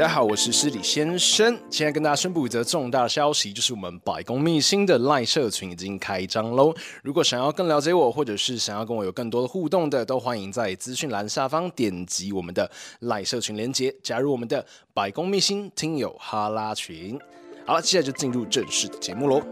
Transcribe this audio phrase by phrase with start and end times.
[0.00, 1.54] 大家好，我是诗礼先生。
[1.68, 6.72] 现在跟大家宣布一则重大消息，就是我们百工秘辛的赖社群已经开张喽。
[7.02, 12.70] 如果想要更了解我，或者是想要跟我有更多的互动的，都欢迎在资讯栏下方点击我们的
[13.00, 17.20] 赖社群连接，加入我们的百工秘辛听友哈拉群。
[17.66, 19.42] 好了，接下来就进入正式的节目喽。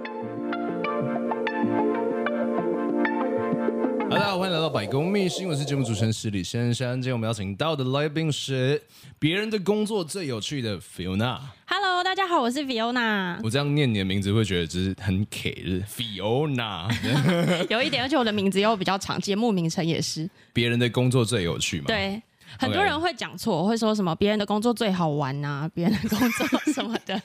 [4.68, 7.00] 到百公秘辛，我是节目主持人是李先生。
[7.00, 8.78] 今天我们邀请到的来宾是
[9.18, 11.38] 别人的工作最有趣的 Fiona。
[11.64, 13.40] Hello，大家好，我是 Fiona。
[13.42, 16.86] 我这样念你的名字会觉得就是很 K 的 Fiona，
[17.70, 20.28] 有一点，而且我的名字又比较长，节目名称也是。
[20.52, 21.84] 别人的工作最有趣嘛？
[21.86, 22.20] 对。
[22.56, 27.20] 很多人会讲错会说什么别人的工作最好玩呐、啊，别人的工作 什么的。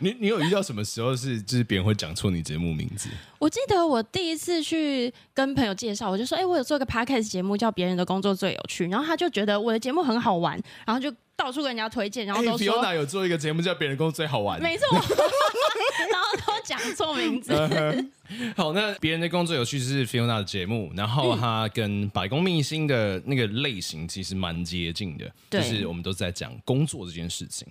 [0.00, 3.08] 你你有遇到什么时候是就是别人会讲错你节目名字？
[3.38, 14.86] 我记得我第一次去跟朋友介绍，我就说，哎、欸，我有做一个 podcast 节目叫《别人的工作最有趣》，然后他就觉得我的节目很好玩，然后就到处跟人家推荐，然后都说、欸、Fiona 有做一个节目叫《别人的工作最好玩》，没错。
[14.96, 17.54] 然后都讲错名字。
[18.56, 27.66] 好，那别人的工作有趣是 Fiona 的节目，然后他跟百工秘辛的那个类型其实蛮接近的，对就是我们都在讲工作这件事情。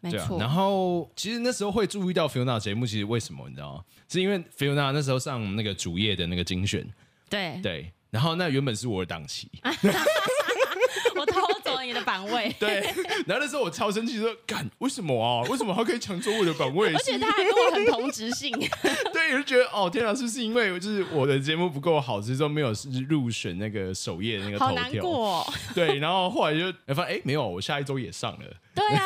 [0.00, 0.40] 没错、啊。
[0.40, 3.84] 然后其实那时候会注意到 Fiona 的节目，其实为什么你知道吗？
[4.08, 6.88] 是因为 Fiona 那时候上那个主页的那个精选。
[7.28, 7.92] 对对。
[8.10, 9.50] 然后那原本是我的档期。
[11.14, 11.40] 我偷
[11.78, 12.80] 走你的版位， 对。
[13.26, 15.42] 然后那时候我超生气，说：“干，为什么啊？
[15.48, 16.92] 为什么他可以抢走我的版位？
[16.94, 18.52] 而且他还跟我很同职性。
[19.12, 22.72] 对，我就觉得哦，天啊，是不是因为就是我的节目不够好，所以说没有
[23.08, 24.66] 入选那个首页那个头条？
[24.66, 25.54] 好难过。
[25.74, 28.44] 对，然后后来就发现，哎，没有，我下一周也上了。
[28.74, 29.04] 对啊，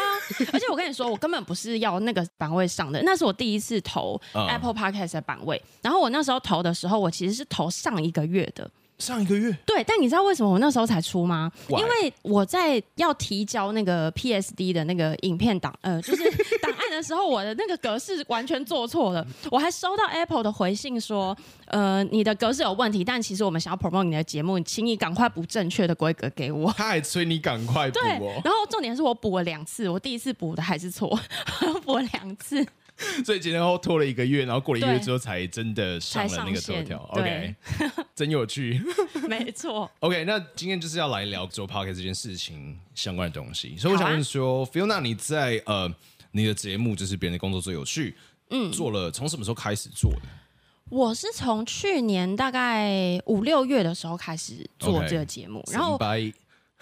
[0.53, 5.56] 而且我跟你说，我根本不是要那个版位上的，那是我第一次投 Apple Podcast 的版位。
[5.56, 8.70] 嗯、然后我那时候投的时候，我其实是投上一个月的。
[8.98, 11.81] 上一个月，对，但你知道为什么我那时候才出吗？Why?
[11.81, 16.22] 因为我在要提交那个 PSD 的那个影片档，呃， 就是
[16.59, 19.27] 档案的时候，我的那个格式完全做错了。
[19.50, 26.72] 我还收到 Apple 的回信说，呃，你的格式有问题，但其实我们想要 promote 你的节目，请你赶快补正确的规格给我。
[26.77, 28.03] 他还催你赶快补哦。
[28.03, 28.11] 对，
[28.45, 31.19] 然后重点是我补了两次，我第一次补的还是错，
[31.84, 32.65] 补了两次。
[33.25, 36.98] 所以今天后后拖了一个月，然后过了一个月之后才真的上了那个头条。
[37.12, 37.54] OK，
[38.14, 38.80] 真有趣。
[39.28, 39.91] 没错。
[40.00, 43.76] OK，那今天就是要来聊做 Podcast 这件事情相关的东西。
[43.76, 45.92] 所以我想问说、啊、，Fiona，你在呃
[46.30, 48.16] 你的节目就是别人的工作最有趣，
[48.50, 50.22] 嗯，做了从什么时候开始做的？
[50.91, 55.72] 我是从去年大概五六月的时候开始做这个节目，Okay.
[55.72, 55.98] 然后。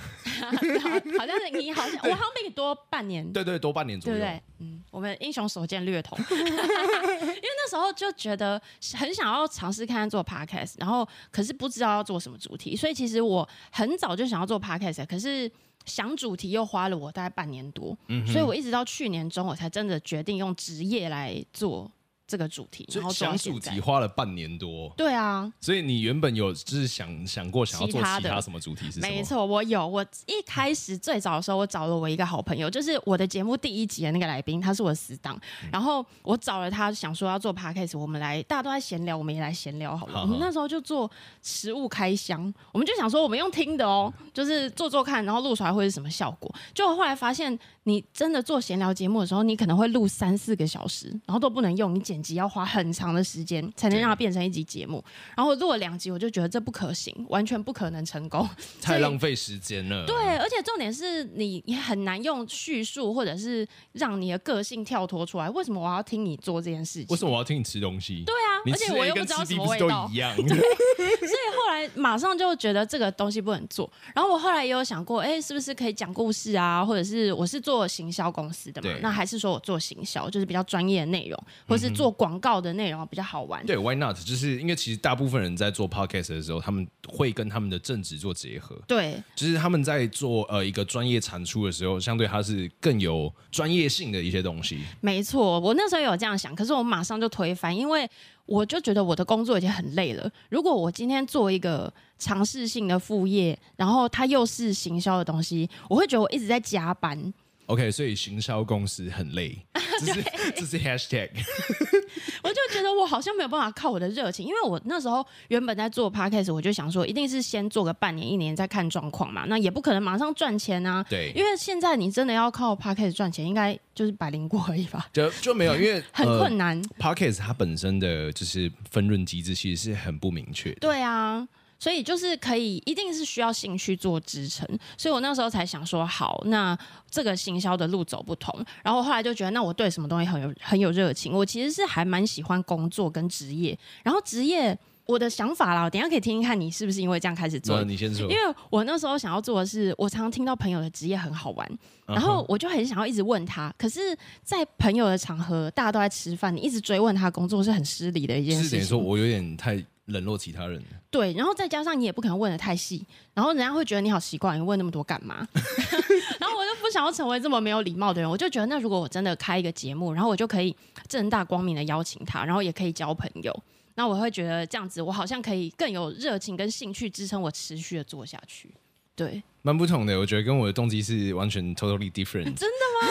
[1.18, 4.42] 好像是你，好像我好像比你多半年，对对，多半年左右，对对？
[4.58, 8.60] 嗯，我们英雄所见略同，因为那时候就觉得
[8.94, 15.50] 很想要尝试看看做 podcast，然后可是不知道要做什么主题，所以其实我很早就想要做 podcast，可是
[15.84, 21.90] 想主题又花了我大概半年多，嗯，所以我一直到去年中我才真的决定用职业来做。
[22.30, 24.88] 这个主题，然后想主题花了半年多。
[24.96, 29.08] 对啊，所以你原本有就是想想过想要做其他什么主题是什么？
[29.08, 29.84] 没错，我有。
[29.84, 35.36] 我一开始最早的时候，我找了我一个好朋友，就是我的节目第一集的那个来宾，他是我的死党。
[35.64, 40.12] 嗯、然后我找了他，想说要做 podcast，我们来大家都在闲聊，我们也来闲聊好了。
[40.12, 41.10] 好好我们那时候就做
[41.42, 42.40] 食物开箱，
[42.70, 46.54] 我们就想说我们用听的哦，就是做做看，然后录出来会是什么效果。
[46.72, 52.19] 就后来发现，你真的做闲聊节目的时候，你可能会录三四个小时，然后都不能用，你剪。
[52.22, 55.04] 集要花很长的时间才能让它变成一集节目，
[55.36, 58.48] 然后录了两集，我就觉得这不可行，完全不可能成功，
[58.80, 60.06] 太浪费时间了。
[60.06, 65.48] 对，而且重点是你你很难用叙述或者是让你的个性跳脱出来。
[65.50, 67.06] 为什么我要听你做这件事情？
[67.10, 68.24] 为什么我要听你吃东西？
[68.24, 70.06] 对啊，而且我又不知道什么味道。
[70.06, 70.34] 都一样。
[70.36, 73.90] 对，所以后来马上就觉得这个东西不能做。
[74.14, 76.84] 然后我后来也有想过，哎，是不是可以讲故事啊？
[76.84, 78.90] 或者是我是做行销公司的嘛？
[79.00, 82.10] 那还是说我做行销，就是比较专业的内容，或是做。
[82.20, 84.14] 广告的内容比较好玩，对，Why not？
[84.14, 94.80] 就是因为其实大部分人在做 Podcast 的时候，他们会跟他们的正职做结合，对，就是他们在做呃一个专业产出的时候，相对它是更有专业性的一些东西。
[95.00, 98.06] 没错，我那时候有这样想，可是我马上就推翻，因为
[98.50, 100.28] 我就觉得我的工作已经很累了。
[100.48, 107.32] 如果我今天做一个尝试性的副业，然后它又是行销的东西，我会觉得我一直在加班。
[107.70, 109.56] OK，所以行销公司很累。
[110.00, 110.24] 这是
[110.56, 111.30] 这是 hashtag。
[112.42, 119.44] 我就觉得我好像没有办法靠我的热情，因为我那时候原本在做 podcast，我就想说，一定是先做个半年、一年再看状况嘛。
[119.46, 121.04] 那也不可能马上赚钱啊。
[121.08, 125.08] 对，因为现在你真的要靠 podcast 赚钱，应该就是百灵果而已吧？
[125.12, 126.80] 就就没有，因为很困难。
[126.98, 130.76] 呃、podcast 它本身的就是分润机制其实是很不明确的。
[130.80, 131.46] 对啊。
[131.80, 134.68] 所以就是可以，一定是需要兴趣做支撑。
[134.98, 136.78] 所以我那时候才想说，好，那
[137.10, 138.54] 这个行销的路走不同。
[138.84, 141.32] 然后后来就觉得，那我对什么东西很有很有热情。
[141.32, 143.76] 我其实是还蛮喜欢工作跟职业。
[144.02, 147.82] 然后职业，我的想法啦，我等一下可以听听看你是不是因为这样开始做。
[147.82, 148.30] 你先说。
[148.30, 151.66] 因为我那时候想要做的是，我常常听到朋友的职业很好玩，
[152.06, 153.74] 然后我就很想要一直问他。
[153.78, 158.68] 可是，在朋友的场合，大家都在吃饭，你一直追问他工作是很失礼的一件事情。
[158.68, 159.82] 是等于说我有点太。
[160.06, 165.46] 冷落其他人，对，然后再加上你也不可能问的太细，然后人家会觉得你好奇怪，你问那么多干嘛？
[166.40, 170.74] 然后我就不想要成为这么没有礼貌的人，我就觉得那如果我真的开一个节目，然后我就可以
[171.08, 173.62] 正大光明的邀请他，然后也可以交朋友，
[173.94, 178.74] 那我会觉得这样子，我好像可以更有热情跟兴趣支撑我持续的做下去。
[179.14, 182.44] 对，蛮不同的，我觉得跟我的动机是完全 totally different。
[182.56, 183.08] 真的吗？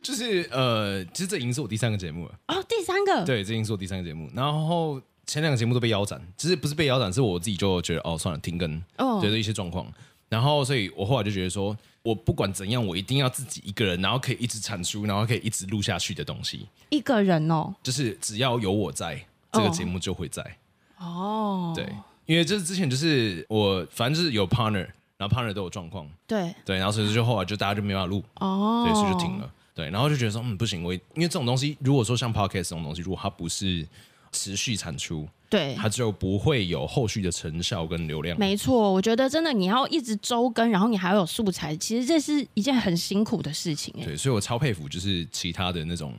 [0.00, 2.34] 就是呃，其实这已经是我第三个节目了。
[2.48, 3.24] 哦，第三个？
[3.24, 4.30] 对，这已经是我第三个节目。
[4.34, 8.82] 然后前两个节目都被腰斩，其实不是被腰斩，是我自己就觉得哦，算了，停更。
[8.98, 9.86] 哦，觉得一些状况。
[10.28, 16.66] 然后，所以我后来就觉得说，我不管怎样，我一定要自己一个人，然后可以一直产出，然后可以一直录下去的东西。
[16.88, 19.22] 一个人哦，就是只要有我在，
[19.52, 20.42] 这个节目就会在。
[20.98, 21.86] 哦，对。
[22.24, 33.86] 因为这之前就是我，反正就是有 partner，然后 partner 都有状况，对对，然后所以就后来就大家就没办法录，哦，对，所以就停了，对，然后就觉得说，嗯，不行，我因为这种东西，如果说像 podcast 这种东西，如果它不是
[34.30, 38.38] 持续产出，对，它就不会有后续的成效跟流量。
[38.38, 46.14] 没错，我觉得真的你要一直周更，然后你还要有素材，其实这是一件很辛苦的事情，对，所以我超佩服就是其他的那种。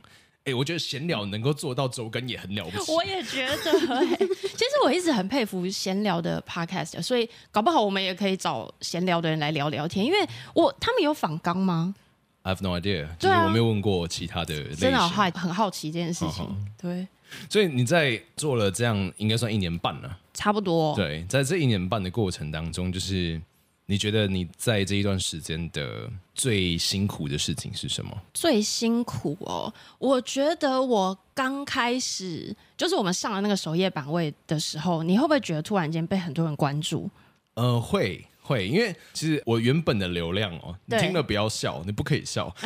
[0.46, 2.92] 哎、欸，我觉得闲聊能够做到周更也很了不起。
[2.92, 3.72] 我也觉得，
[4.18, 10.04] 其实我一直很佩服闲聊的 podcast，所以搞不好我们也可以找闲聊的人来聊聊天。
[10.04, 10.18] 因为
[10.52, 11.94] 我他们有访纲吗
[12.44, 14.76] ？I have no idea，就是我没有问过其他的类型。
[14.76, 16.44] 真的好很好奇这件事情。
[16.44, 16.80] Uh.
[16.80, 17.08] 对，
[17.50, 20.94] 所以你在做了这样应该算一年半了，差不多。
[20.94, 23.42] 对，在这一年半的过程当中，就是。
[23.86, 28.16] 你觉得你在这一段时间的最辛苦的事情是什么？
[28.32, 37.10] 最辛苦哦，我觉得我刚开始就是我们上了那个首页版位的时候，你会不会觉得突然间被很多人关注？
[37.56, 42.54] 呃，会会，因为其实我原本的流量哦，你听了不要笑，你不可以笑。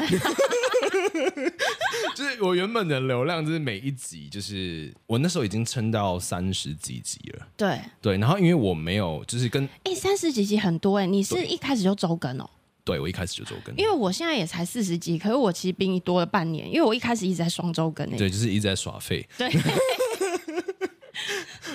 [2.15, 7.47] 就是我原本的流量，就是每一集，就是我那时候已经撑到三十几集了。
[7.57, 12.51] 对对，然后因为我没有，就是跟哎三十几集很多哎，你是一开始就周更哦？
[12.85, 18.09] 对，我一开始就周更，因为我现在也才四十集，可是我其实比你多了半年，因为我一开始一直在双周更。
[18.17, 19.27] 对，就是一直在耍废。
[19.39, 19.49] 对，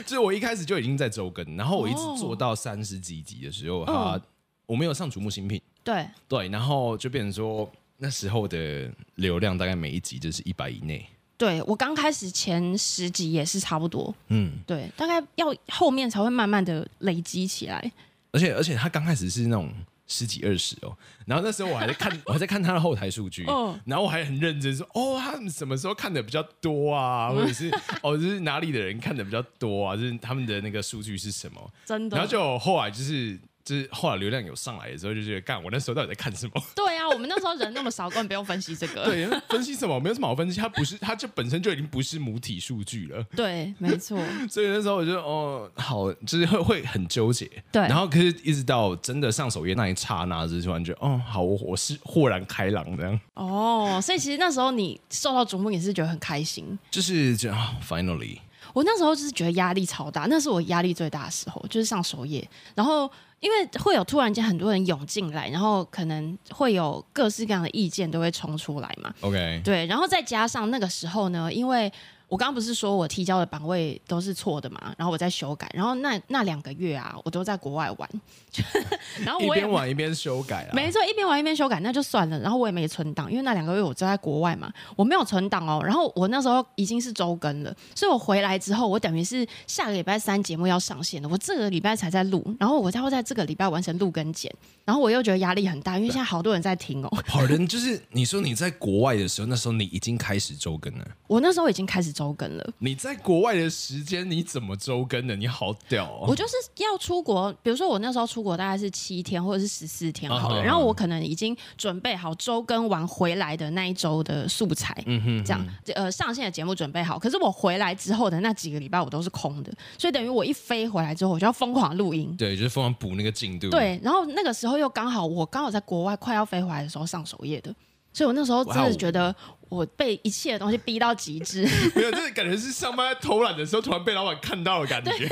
[0.03, 4.21] 就是我一开始就已经在周更，然后我一直做到三十几集的时候，哈、哦，
[4.65, 5.61] 我没有上瞩目新品。
[5.83, 7.71] 对对，然后就变成说。
[7.95, 11.05] 那时候的流量大概每一集就是一百以内。
[11.38, 14.13] 对，我刚开始前十集也是差不多。
[14.27, 17.91] 嗯，对，大概要后面才会慢慢的累积起来。
[18.31, 19.71] 而且而且他刚开始是那种
[20.07, 20.95] 十几二十哦，
[21.25, 27.29] 然后那时候我还在看 我还在看他的后台数据，哦，然后我还很认真说哦，他们什么时候看的比较多啊？
[27.33, 27.69] 或者是
[28.01, 29.95] 哦，就是哪里的人看的比较多啊？
[29.95, 31.71] 就是他们的那个数据是什么？
[31.85, 32.17] 真的。
[32.17, 33.39] 然后就后来就是。
[33.63, 36.62] 就是后来流量有上来的时候，就觉得干，我那时候到底在看什么？
[36.75, 39.06] 对啊，我们那时候人那么少，根本不用分析这个。
[39.06, 40.00] 对，分析什么？
[40.00, 43.23] 没有什么好分析，它不是，它就本身就已经不是母体数据了。
[43.35, 44.19] 对，没错。
[44.49, 47.49] 所以那时候我就哦，好，就是会会很纠结。
[47.71, 47.81] 对。
[47.83, 53.19] 然后可是一直到真的上首页那一刹那，就突然觉得哦，好，我我是豁然开朗这样。
[53.35, 56.78] 哦，所以其实那时候你受到瞩目也是觉得很开心。
[56.92, 58.37] 就是这样、哦、，finally。
[58.71, 63.11] 我那时候就是觉得压力超大，那是我压力最大的时候，就是上首页，然后。
[63.43, 69.13] 因为会有突然间很多人涌进来，然后可能会有各式各样的意见都会冲出来嘛。
[69.19, 71.91] OK，对，然后再加上那个时候呢，因为。
[72.33, 78.09] 我刚刚不是说我提交的版位都是错的嘛，然后我在修改，然后那那两个月啊，我都在国外玩，
[79.23, 94.52] 然后我一边玩一边修改啊，没错，一边玩一边修改，那就算了，然后我也没存档，因为那两个月我都在国外嘛，我没有存档哦，然后我那时候已经是周更了，所以我回来之后，我等于是下个礼拜三节目要上线了，我这个礼拜才在录，然后我才会在这个礼拜完成录跟剪，
[94.85, 97.09] 然后我又觉得压力很大，因为现在好多人在听哦。
[97.30, 102.22] 好人就是你说你在国外的时候，那时候你已经开始周更了，我那时候已经开始周。
[102.23, 102.73] 周更了。
[102.80, 105.35] 你在国外的时间你怎么周更的？
[105.35, 106.25] 你好屌哦！
[106.27, 110.63] 我就是要出国，比如说我那时候出国大概是七天或者是十四天好了，uh.
[110.63, 117.19] 然后我可能已经准备好周更完回来的那一周的素材，嗯哼，这样呃上线的节目准备好。
[117.19, 123.69] 可是我回来之后的那几个礼拜我都是空的，所以等于我一飞回来之后我就要疯狂录音，对，就是疯狂补那个进度。
[123.69, 127.73] 对，然后那个时候又刚好我刚好在国外快要飞回来的时候上首页的。
[128.13, 129.35] 所以，我那时候真的觉得
[129.69, 131.67] 我被一切的东西逼到极致。
[131.95, 135.11] 没有，就是感觉是上班在偷懒的时候，突然被老板看到的感觉。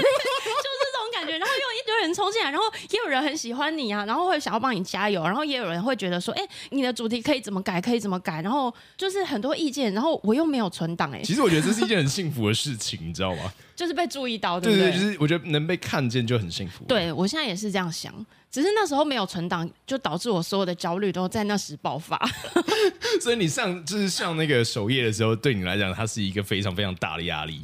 [1.38, 11.22] 然后又一堆人冲进来，然后也有人很喜欢你啊，然后会想要帮你加油，然后也有人会觉得说，哎，你的主题可以怎么改，可以怎么改，然后就是很多意见，然后我又没有存档，哎。
[11.24, 13.52] 其实我觉得这是一件很幸福的事情，你知道吗？
[13.76, 14.92] 就是被注意到，对不对？
[14.92, 16.84] 对，就是我觉得能被看见就很幸福。
[16.86, 18.14] 对，我现在也是这样想。
[18.52, 22.20] 只是那时候没有存档，就导致我所有的焦虑都在那时爆发。
[23.22, 27.62] 所以你上就是上那个首页的时候，对你来讲，它是一个非常非常大的压力。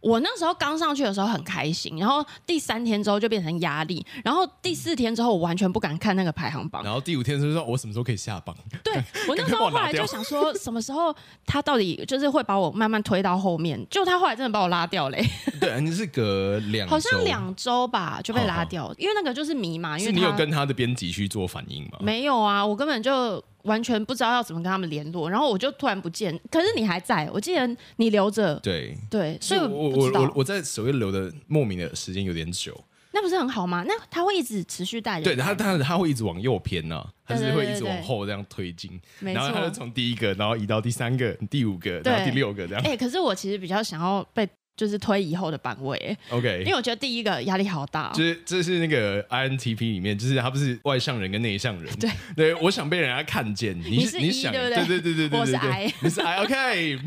[0.00, 8.56] 我那时候刚上去的时候很开心，然后第三天之后就变成压力，然后第四天之后我完全不敢看那个排行榜，然后第五天就是说我什么时候可以下榜？
[8.84, 8.94] 对，
[9.28, 11.14] 我那时候后来就想说 什么时候
[11.44, 15.24] 他到底就是会把我慢慢推到后面，就他后来真的把我拉掉嘞。
[15.60, 21.98] 对，你是隔两好像两周吧就被拉掉，因为那个就是迷嘛，因为你有跟他的编辑去做反应吗？
[22.00, 23.42] 没有啊，我根本就。
[23.64, 28.54] 完全不知道要怎么跟他们联络，然后我就突然不见，可是你还在，我记得你留着。
[28.60, 32.78] 对对，所以我我我我在首页留的莫名的时间有点久，
[33.12, 33.84] 那不是很好吗？
[33.86, 35.20] 那他会一直持续带。
[35.20, 42.82] 对，他他他会一直往右偏呢、啊，他是会一直往后这样推进，然后他就从第一个，然后移到第三个、第五个，然后第六个这样。
[42.84, 44.48] 哎、欸，可是我其实比较想要被。
[44.78, 48.12] 就是推以后的版位，OK，因为我觉得第一个压力好大。
[48.12, 51.92] 就是这是那个 INTP 里面，就是他不是外向人跟内向人。
[51.98, 53.76] 对对，我想被人家看见。
[53.76, 56.98] 你是你想对对对对对对，我是 I，你是 I，OK，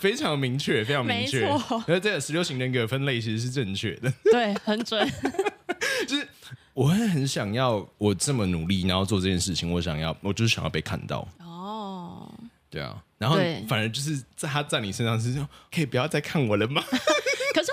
[0.00, 1.48] 非常明确，非常明确。
[1.86, 4.12] 那这个十六型人格分类其实是正确的。
[4.24, 5.08] 对，很准。
[6.08, 6.26] 就是
[6.74, 11.28] 我会很想要，我这么努力，然后做这件事情，我想要，我就是想要被看到。
[11.38, 12.28] 哦，
[12.68, 13.00] 对啊。
[13.18, 13.36] 然后
[13.68, 16.82] 反而就是在他在你身上是说，可以不要再看我了吗？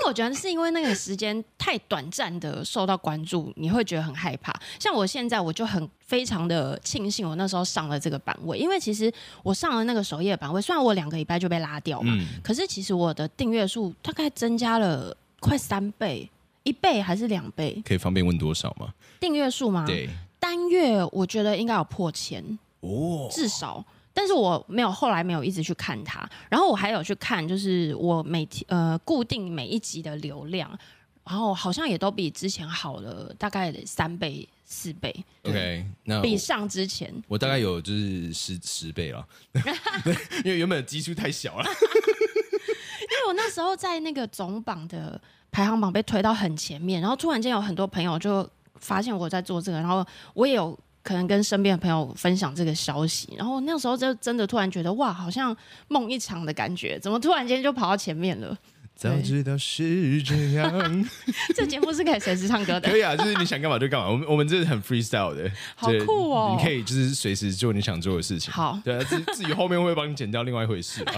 [0.07, 4.57] 我觉得是因为那个时间太短暂的受到关注，你会觉得很害怕。
[4.79, 9.11] 像我现在我就很非常的庆幸我那时候上了这个版位，因为其实
[9.43, 16.29] 我上了那个首页版位，虽然我两个礼拜就被拉掉嘛，嗯、可是其实我的订阅数大概增加了快三倍，
[16.63, 17.81] 一倍还是两倍？
[17.85, 18.93] 可以方便问多少吗？
[19.19, 19.85] 订阅数吗？
[19.85, 20.09] 对，
[20.39, 23.83] 单月我觉得应该有破千哦，至少。
[24.17, 30.75] 但是我没有后来没有一直去看它，然后我还有去看，就是我每天呃固定每一集的流量，
[31.24, 35.15] 然后好像也都比之前好了大概三倍四倍。
[35.43, 39.24] OK，那比上之前我，我大概有就是十十倍了，
[40.43, 41.65] 因为原本的基数太小了。
[41.69, 45.21] 因为我那时候在那个总榜的
[45.51, 50.75] 排行榜被推到很前面，然后突然间有很多朋友就发现我在做这个，然后我也有。
[51.07, 55.55] 可能跟身边的朋友分享这个消息，然后那时候就真的突然觉得哇，好像
[55.87, 58.57] 梦一场的感觉，怎么突然间就跑到前面了？
[58.93, 61.09] 早知道是这样。
[61.55, 62.89] 这节目是可以随时唱歌的。
[62.89, 64.09] 可以啊，就是你想干嘛就干嘛。
[64.09, 66.57] 我们我们这是很 freestyle 的，好酷哦！
[66.57, 68.51] 你可以就是随时做你想做的事情。
[68.51, 71.13] 好，对啊，至至于后面会不会帮你剪掉，另外一回事啊。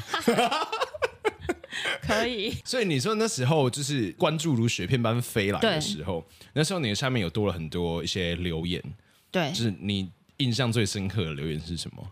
[2.06, 2.56] 可以。
[2.64, 8.84] 所以你说那时候就是关注如雪片般飞来的时候，那时候你的下面有多了很多一些留言。
[9.32, 12.04] 对，就是你印象最深刻的留言是什么？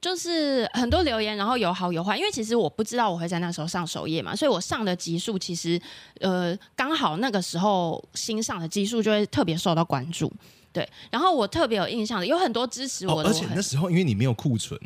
[0.00, 2.16] 就是很多留言，然后有好有坏。
[2.16, 5.80] 因为其实我不知道我会在那时候上首页嘛，所以我上的集数其实
[6.20, 10.32] 呃刚好那个时候新上的集数就会特别受到关注。
[10.72, 14.80] 对，然后我特别有印象的有很多支持我的，哦，而且那时候因为你没有库存。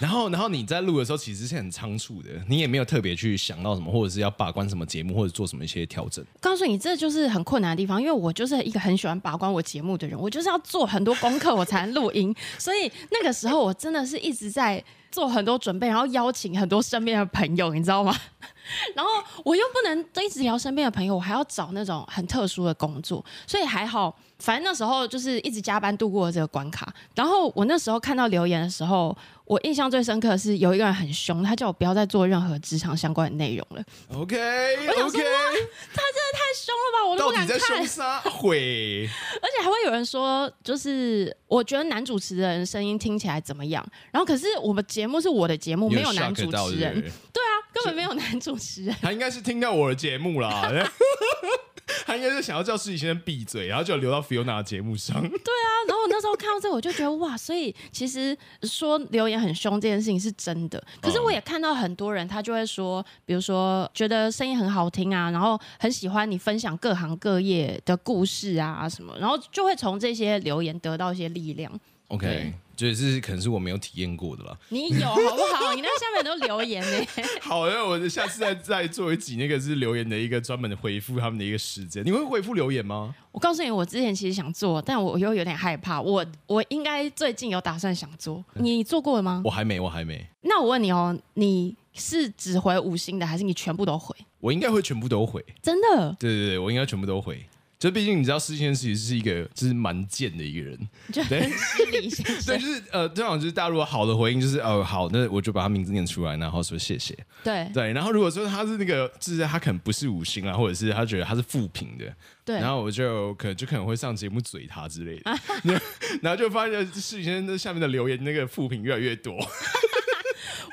[0.00, 6.24] 然后然后你在录的时候其实是很仓促的，你也没有特别去想到什么，或者是要把关什么节目，或者做什么一些调整。
[6.40, 12.34] 告诉你，这就是很困难的地方，因为我就是一个很喜欢把关我节目的人，我就是要做很多功课，我才能录音。
[12.58, 18.14] 所以那个时候我真的是一直在做很多准备，然后邀请很多身边的朋友，你知道吗？
[18.96, 19.10] 然后
[19.44, 24.16] 我又不能一直聊身边的朋友，我还要找那种很特殊的工作，所以还好。
[24.38, 26.92] 反正那时候就是一直加班度过了这个关卡。
[27.14, 33.84] 然后我那时候看到留言的时候，我印象最深刻的是有一个人很凶，他叫我不要再做任何职场相关的内容了。
[34.10, 37.48] Okay, 我想说.他真的太凶了吧，我都不敢看。
[37.48, 38.20] 到底在凶啥？
[38.20, 39.06] 会，
[39.42, 43.86] 而且还会有人说，就是我觉得男主持人声音听起来怎么样？
[44.10, 47.00] 然后可是我们节目是我的节目，没有男主持人。
[47.02, 48.96] 对啊，根本没有男主持人。
[49.02, 50.70] 他应该是听到我的节目啦。
[52.06, 55.20] 他应该是想要叫实习先生闭嘴，然后就留到 Fiona 的节目上。
[55.20, 60.82] 对啊，然后我那时候看到这个，我就觉得哇，所以其实说留言很凶这件事情是真的。
[61.00, 71.70] 可是我也看到很多人，他就会说，比如说觉得声音很好听啊，然后很喜欢你分享各行各业的故事啊什么，然后就会从这些留言得到一些力量。
[72.08, 72.52] OK。
[72.76, 74.58] 就是可能是我没有体验过的啦。
[74.68, 75.72] 你有好不好？
[75.76, 77.06] 你那下面都留言呢。
[77.40, 82.04] 好，那我下次再再做一集，那个是留言的一个专门的回复他们的一个时间。
[82.04, 83.14] 你会回复留言吗？
[83.30, 86.00] 我告诉你，我之前其实想做，但我又有点害怕。
[86.00, 88.44] 我我应该最近有打算想做。
[88.54, 89.40] 你做过了吗？
[89.44, 90.26] 我还没，我还没。
[90.42, 94.12] 那我问你哦，你是只回五星的，还是你全部都回？
[94.40, 95.40] 我应该会全部都回。
[95.62, 96.16] 真的？
[96.18, 97.46] 对对对，我应该全部都回。
[97.84, 100.88] 就毕竟你知道，施先生其实是一个就是蛮贱的一个人，
[101.28, 102.56] 对，失礼先生。
[102.56, 107.14] 对，就是呃，这样就是大家如果好的回应就是哦好，那我就把他名字念出来，然后说谢谢。
[107.42, 112.10] 对对，然后如果说他是那个，就是他可能不是五星啊，或者是他觉得他是负评的，
[112.42, 115.38] 对，然后我就可能就可能会上节目嘴他之类的，
[116.22, 119.38] 然后就发现施先生的下面的留言那个负评越来越多。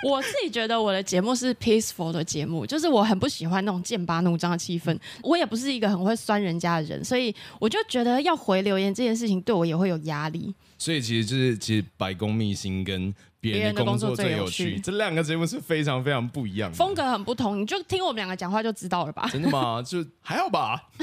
[0.07, 4.97] 我自己觉得我的节目是 peaceful 的节目，就是我很不喜欢那种剑拔弩张的气氛。
[5.23, 10.53] 我也不是一个很会酸人家的人，所以我就觉得要回留言这件事情对我也会有压力。
[10.77, 17.61] 所以其实就是其实百工秘辛跟别人的工作最有趣，有趣这两个节目是非常非常不一样的，风格很不同。
[17.61, 19.29] 你就听我们两个讲话就知道了吧？
[19.31, 19.81] 真的吗？
[19.81, 20.89] 就还好吧。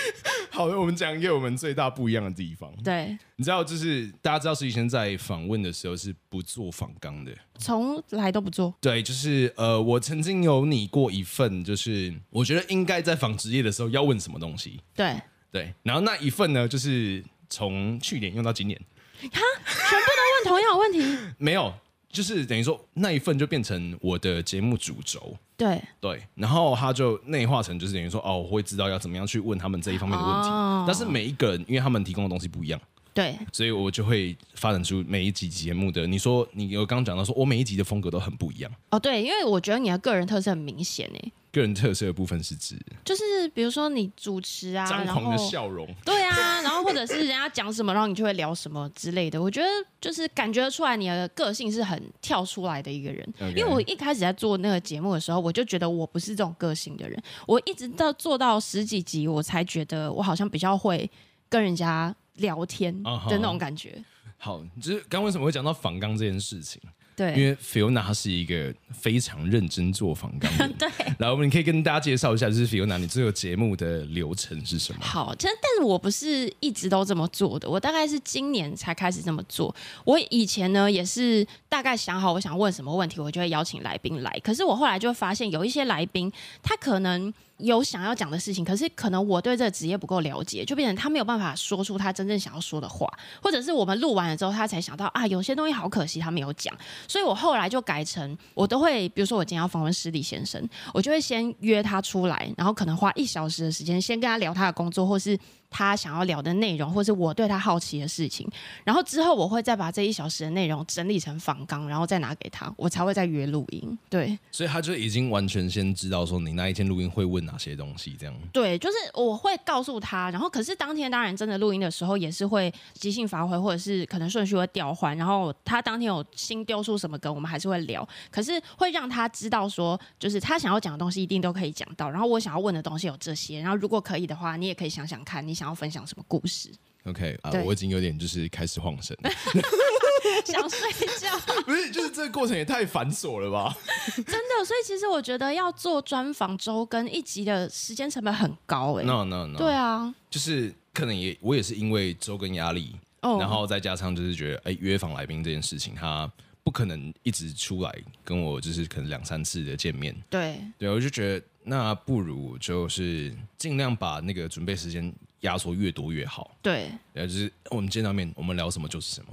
[0.50, 2.72] 好的，我们讲一个我们最大不一样的地方。
[2.82, 8.74] 对，你知道，就是大家知道，实习生在访问的时候是不做访纲的，从来都不做。
[8.80, 14.80] 对，就是呃，我曾经有拟过一份，就是我觉得应该在访职业的时候要问什么东西。
[14.94, 18.80] 对对，然后那一份呢，就是从去年用到今年，
[19.20, 21.18] 哈，全部都问同样的问题？
[21.38, 21.72] 没有。
[22.16, 25.78] 就是等于说那一份就变成我的节目主轴，对。
[26.00, 32.80] 对，然后他就内化成就是等于说哦，我会知道要怎么样去问他们这一方面的问题，哦、但是每一个人因为他们提供的东西不一样，
[33.16, 36.06] 对，所以我就会发展出每一集节目的。
[36.06, 41.32] 你说你有刚刚讲到说我每一集的风格都很不一样哦，对，因为我觉得你的个人特色很明显诶。
[41.50, 49.40] 个人特色的部分是指，就是比如说你主持啊，张狂的笑容，对啊，然后或者是人家讲什么，然后你就会聊什么之类的。
[49.40, 49.66] 我觉得
[49.98, 53.26] 就是感觉出来你的个性是很跳出来的一个人。
[53.56, 57.18] 因为我一开始在做那个节目的时候，我就觉得我不是这种个性的人。
[57.46, 61.10] 我一直到做到十几集，我才觉得我好像比较会
[61.48, 63.90] 跟人家聊天的那种感觉。
[63.90, 64.04] Uh huh.
[64.38, 66.80] 好，就是刚为什么会讲到访纲这件事情？
[67.16, 70.68] 对，因为 Fiona 是一个非常认真做访纲的。
[70.78, 70.88] 对，
[71.18, 75.00] 来，我们可以跟大家介绍一下，就是 Fiona，你这个节目的流程是什么？
[75.00, 79.74] 好，但是我不是一直都这么做的，我大概是今年才开始这么做。
[80.04, 84.38] 我以前呢也是大概想好我想问什么问题，我就会邀请来宾来。
[84.44, 86.30] 可是我后来就发现，有一些来宾
[86.62, 87.32] 他可能。
[87.58, 93.06] 有想要讲的事情，可是可能我对这个职业不够了解，就变成他没有办法说出他真正想要说的话，
[93.42, 96.76] 或者是我们录完了之后，他才想到啊，有些东西好可惜他没有讲，
[97.08, 105.38] 所以我后来就改成我都会，比如说我今天要访问施礼先生，我就会先约他出来，然后可能花一小时的时间，先跟他聊他的工作，或是。
[105.70, 108.48] 他想要聊的内容，或是我对他好奇的事情，
[108.84, 113.98] 然后之后我会再把这一小时的内容整理成访纲，然后再拿给他，我才会再约录音。
[114.08, 118.34] 对，所以他就已经完全先知道说你那一天录音会问哪些东西，这样。
[118.52, 136.70] 对，就是我会告诉他，然后可是当天当然真的录音的时候也是会即兴发挥，或者是可能顺序会调换，然后他当天有新丢出什么梗，我们还是会聊，可是会让他知道说，就是他想要讲的东西一定都可以讲到，然后我想要问的东西有这些，然后如果可以的话，你也可以想想看你想要分享什么故事
[137.04, 139.16] ？OK 啊，我已经有点就是开始晃神，
[140.44, 141.38] 想睡觉。
[141.64, 143.76] 不是，就是这个过程也太繁琐了吧？
[144.14, 149.04] 真的，所以其实我觉得要做专访周更一集的时间成本很高哎。
[149.04, 153.40] No No No，对啊，就是可能也我也是因为周更压力，oh.
[153.40, 156.30] 然后再加上就是觉得哎约访来宾这件事情，他
[156.64, 160.14] 不可能一直出来跟我就是可能两三次的见面。
[160.28, 165.12] 对对，我就觉得那不如就是尽量把那个准备时间。
[165.46, 166.56] 压缩越多越好。
[166.60, 169.30] 对，呃，就是我们见到面，我们聊什么就是什么。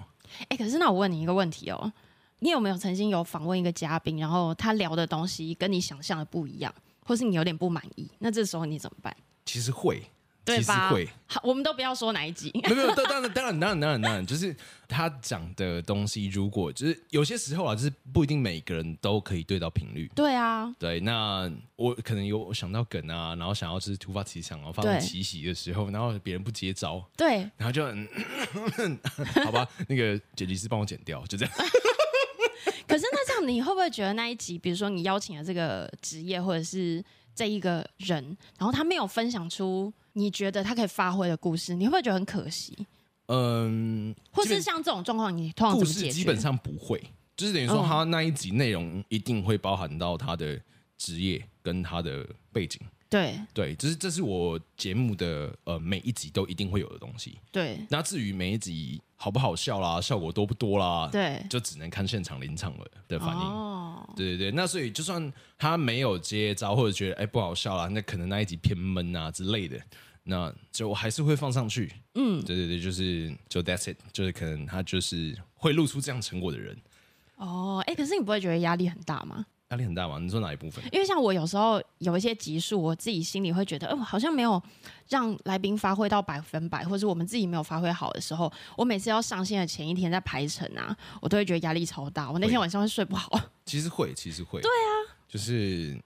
[0.48, 1.92] 哎，可是那我问你一个问题哦，
[2.40, 6.74] 你有没有曾经有访问一个嘉宾，然后他聊的东西跟你想象的不一样，
[7.06, 8.10] 或是你有点不满意？
[8.20, 9.16] 那这时候你怎么办？
[9.46, 10.02] 其实会。
[10.46, 10.90] 对吧？
[10.90, 12.52] 会，好，我们都不要说哪一集。
[12.64, 14.56] 没有，没有，当然，当然，当然，当然，当然，就是
[14.88, 20.12] 他讲的东西，如果就是有些时候啊，就是不一定每个人都可以对到频率。
[20.14, 28.08] 对啊，对，那我可能有想到梗啊，然后想要就是突发奇想，然后发生奇袭的时候，然后别人不接招，对，然后就很
[29.46, 31.56] 好吧，那个剪辑师帮我剪掉，就这样。
[32.86, 37.04] 可是那这样，你会不会觉得那一集，比如说你邀请了这个职业或者是
[37.36, 38.24] 这一个人，
[38.58, 42.78] 然后他没有分享出你觉得他可以发挥的故事，你会不会觉得很可惜？
[43.28, 45.78] 嗯，或是像这种状况，你通常？
[45.78, 47.02] 故事基本上不会，
[47.38, 50.60] 就是等于说他那一集内容一定会包含到他的
[50.98, 52.80] 职业跟他的背景。
[53.10, 57.38] 对对，就是这是我节目的呃每一集都一定会有的东西。
[57.52, 63.42] 对，那至于每一集好不好笑啦，效果多不多啦，对，就只能看现场临场了的反应。
[63.42, 69.80] 哦，对对对，那所以就算他没有接招或者觉得哎不好笑啦，那可能那一集偏闷啊之类的，
[70.24, 71.90] 那就还是会放上去。
[72.16, 76.78] 嗯，对对对，就是就 that's it，就是可能他就是会露出这样成果的人。
[77.38, 79.46] 哦，哎，可是你不会觉得压力很大吗？
[79.74, 80.20] 压力很大吗？
[80.20, 80.84] 你说哪一部分？
[80.92, 84.62] 因为像我有时候有一些集数，我自己心里会觉得，哦，好像没有
[85.10, 92.32] 让来宾发挥到百分百，或者我们自己没有发挥好的时候，我每次要上线的前一天在排程啊，我都会觉得压力超大。
[92.32, 93.32] 我那天晚上会睡不好。
[93.66, 94.62] 其实会，其实会。
[94.62, 96.00] 对啊，就是，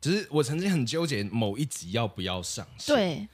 [0.00, 3.28] 就是我曾经很纠结某一集要不要上线，对，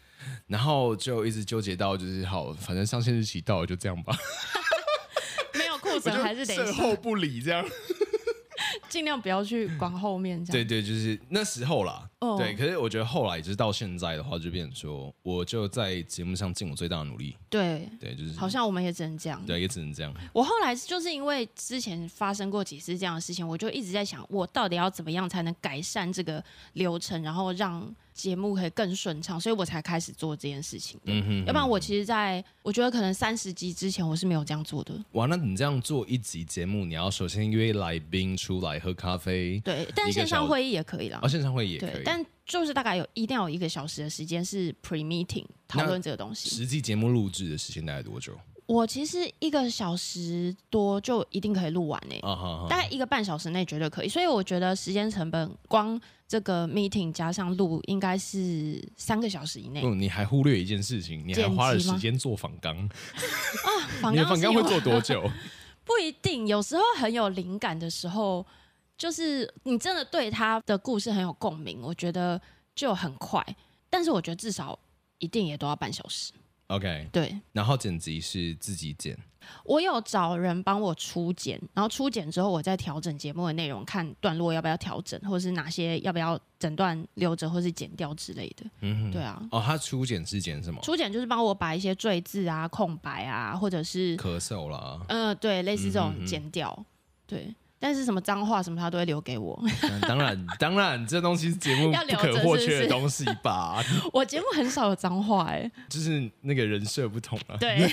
[0.48, 4.14] 然后就一直纠结到就是好，反正上线日期到了，就这样吧。
[5.54, 7.66] 没有库存还是得事后不理这样。
[8.90, 10.52] 尽量不要去管后面，这样。
[10.52, 12.06] 对对，就是那时候啦。
[12.18, 12.38] Oh.
[12.38, 17.34] 对，可是我觉得后来就是到现在的话，就变成说，我就在节目上尽我最大的努力。
[17.48, 19.42] 对对，就是好像我们也只能这样。
[19.46, 20.12] 对，也只能这样。
[20.34, 27.90] 我后来就是因为之前发生过几次这样的事情，我就一直在想，我到底要怎么样才能改善这个流程，然后让
[28.22, 31.00] 节目可以更顺畅，所以我才开始做这件事情。
[31.04, 34.94] 嗯哼，要不然我其实在我觉得可能三十集之前我是没有这样做的。
[35.12, 39.60] 哇，那你这样做一集节目，你要首先约来宾出来喝咖啡。
[39.60, 41.18] 对，但线上会议也可以啦。
[41.22, 42.02] 哦，线上会议也可以。
[42.04, 46.50] 但就是大概有一定要有一个小时的时间是 pre meeting 讨论这个东西。
[46.50, 48.36] 实际节目录制的时间大概多久？
[48.72, 52.20] 我其实一个小时多就一定可以录完诶、
[52.68, 54.08] 大概一个半小时内绝对可以。
[54.08, 59.82] 所以我觉得时间成本光这个 meeting 加上录应该是三个小时以内。
[59.84, 63.68] 嗯，你还忽略一件事情，你还花了时间做访纲 啊？
[64.00, 65.28] 访纲你的访纲会做多久？
[65.84, 68.46] 不一定，有时候很有灵感的时候。
[68.96, 72.38] 就是你真的对他的故事很有共鸣，我觉得
[72.74, 73.42] 就很快。
[73.88, 74.78] 但是我觉得至少
[75.16, 76.32] 一定也都要半小时。
[76.70, 77.36] OK，对。
[77.52, 79.18] 然后剪辑是自己剪，
[79.64, 88.64] 我有找人帮我初剪，然后初剪之后我再调整节目的内容，看段落要不要调整，或者是哪些要不要整段留着，或是剪掉之类的。
[88.82, 89.42] 嗯哼，对啊。
[89.50, 90.80] 哦，他初剪是剪什么？
[90.82, 96.86] 初剪就是帮我把一些赘字啊、空白啊，或者是咳嗽啦，嗯、呃，对，类似这种剪掉，
[97.26, 97.52] 对。
[97.80, 99.58] 但是什么脏话什么他都会留给我。
[99.82, 103.82] 嗯、当然， 当然，这东西是节目不可或缺的东西吧。
[103.82, 107.56] 是 是我节目很少有脏话哎、欸，就是那个人设不同了。
[107.58, 107.90] 对，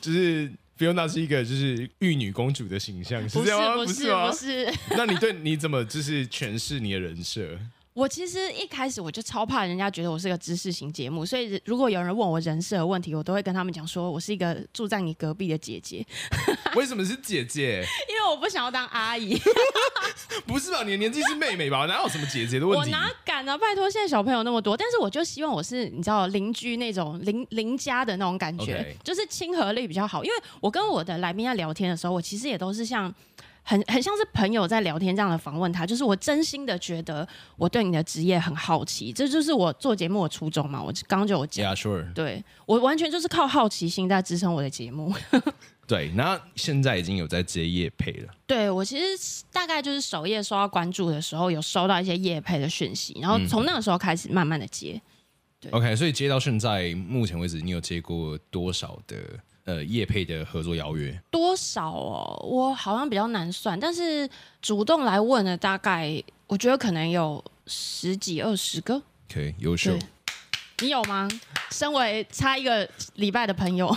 [0.00, 3.84] 就是 Fiona 是一个就是玉女公主的形象，是这样吗？
[3.84, 4.96] 不是，不是，不是。
[4.96, 7.58] 那你对你怎么就是诠释你的人设？
[7.98, 16.06] 我其实一开始我就超怕人家觉得我是个知识型节目，所以如果有人问我人设的问题，我都会跟他们讲说，我是一个住在你隔壁的姐姐。
[16.76, 17.84] 为什么是姐姐？
[18.08, 19.36] 因为我不想要当阿姨。
[20.46, 20.84] 不是吧？
[20.84, 21.86] 你的年纪是妹妹吧？
[21.86, 22.84] 哪有什么姐姐的问题？
[22.84, 23.58] 我哪敢啊！
[23.58, 29.04] 拜托，现在小朋友那么多，但是我就希望我是你知道邻居那种邻邻家的那种感觉，Okay.
[29.04, 30.22] 就是亲和力比较好。
[30.22, 33.12] 因为我跟我的来宾在聊天的时候，我其实也都是像。
[33.68, 40.82] 很很像是朋友在聊天这样的访问他，就是我真心的觉得我对你的职业很好奇，这就是我做节目的初衷嘛。
[40.82, 42.10] 我刚刚就有讲，Yeah, sure.
[42.14, 45.12] 对，我完全就是靠好奇心在支撑我的节目。
[45.86, 48.32] 对，那现在已经有在接业配了。
[48.46, 54.98] 对，我其实大概就是首页收到关注的时候，有收到一些业配的讯息，然后从那个时候开始慢慢的接。
[55.60, 59.16] 对，OK，所以接到现在目前为止，你有接过多少的？
[59.68, 62.42] 呃，业配的合作邀约多少哦？
[62.42, 64.26] 我好像比较难算，但是
[64.62, 68.94] 主动来问的大概，我觉得可能有十几二十个。
[69.30, 69.98] OK，优秀。
[70.80, 71.28] 你有吗？
[71.70, 73.94] 身为差一个礼拜的朋友，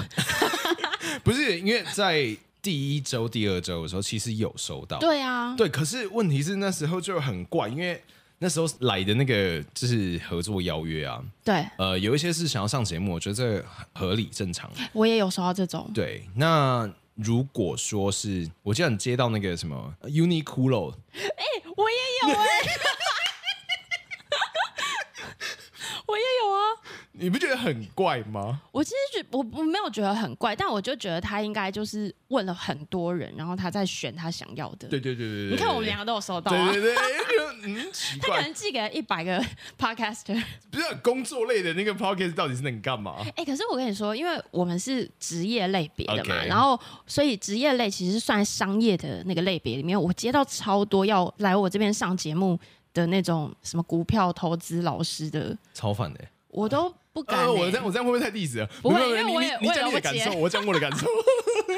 [1.24, 5.00] 不是因为在第一周、第二周的时候，其实有收到。
[5.00, 8.04] 对啊，对，可是问题是那时候就很怪，因为。
[8.44, 14.68] 那时候来的那个就是合作邀约啊，对，呃，有一些是想要上节目，我觉得这合理正常。
[14.94, 15.92] 我也有收到这种。
[15.94, 21.46] 对，那如果说是我记得你接到那个什么 Uniqlo，哎，
[21.78, 22.48] 我也有哎，
[26.08, 26.81] 我也有啊。
[27.14, 28.62] 你不觉得很怪吗？
[28.72, 34.88] 我其实觉我我没有觉得很怪，但我就觉得他应该就是问了很多人，然后他在选他想要的。
[34.88, 36.72] 对对对对对，你看我们两个都有收到啊。
[36.72, 37.04] 对对对，
[37.64, 38.30] 嗯，奇怪。
[38.30, 39.44] 他可能寄给了一百个
[39.78, 40.42] podcaster。
[40.72, 43.18] 不是工作类的那个 podcast 到底是能干嘛？
[43.20, 46.48] 哎、欸，可是我跟你说，因为我们是职业类别的嘛，Okay.
[46.48, 52.58] 然后所以职业类其实算商业的那个类别里面，我接到超多要来我这边上节目
[52.94, 57.54] 的那种什么股票投资老师的，超烦的，我都不敢、欸呃。
[57.54, 58.68] 我这样我这样会不会太 diss 了？
[58.82, 61.06] 不会，因为我也你讲你的感受，我讲我的感受。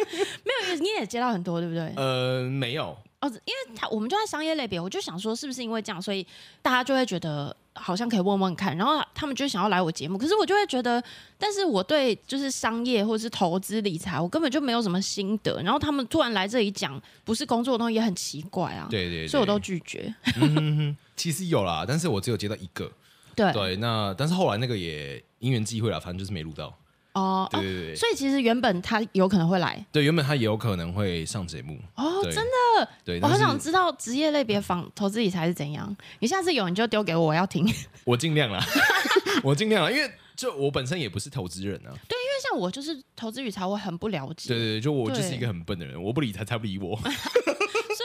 [0.43, 1.93] 没有，你也接到很多，对不对？
[1.95, 2.97] 呃，没有。
[3.21, 6.25] 哦，因为他我们就在商业类别，我就想说，是不是因为这样，所以
[6.61, 10.17] 大家就会觉得好像可以问问看，然后他们就想要来我节目。
[10.17, 11.01] 可是我就会觉得，
[11.37, 15.61] 但是我对就是商业或者是投资理财，我根本就没有什么心得。
[15.61, 18.87] 然后他们突然来这里讲不是工作的东西，也很奇怪啊。
[18.89, 20.13] 对，对对，所以我都拒绝。
[20.41, 22.91] 嗯、其实有啦，但是我只有接到一个。
[23.35, 26.77] 对对，那但是后来那个也因缘际会了，反正就是没录到。
[27.13, 31.77] 哦，对对对，所以其实原本他有可能会来，对，原本他也有可能会上节目。
[31.95, 35.95] 哦，真的，对，我好想知道职业类别访投资理财是怎样。
[36.21, 37.71] 你下次有你就丢给我，我要听。
[38.03, 38.59] 我尽量啦，
[39.43, 41.93] 我尽量啦，因为就我本身也不是投资人啊。
[42.07, 44.49] 对，因为像我就是投资理财，我很不了解。
[44.49, 46.99] 对对对，就我就是一个很笨的人，我不理财，他不理我。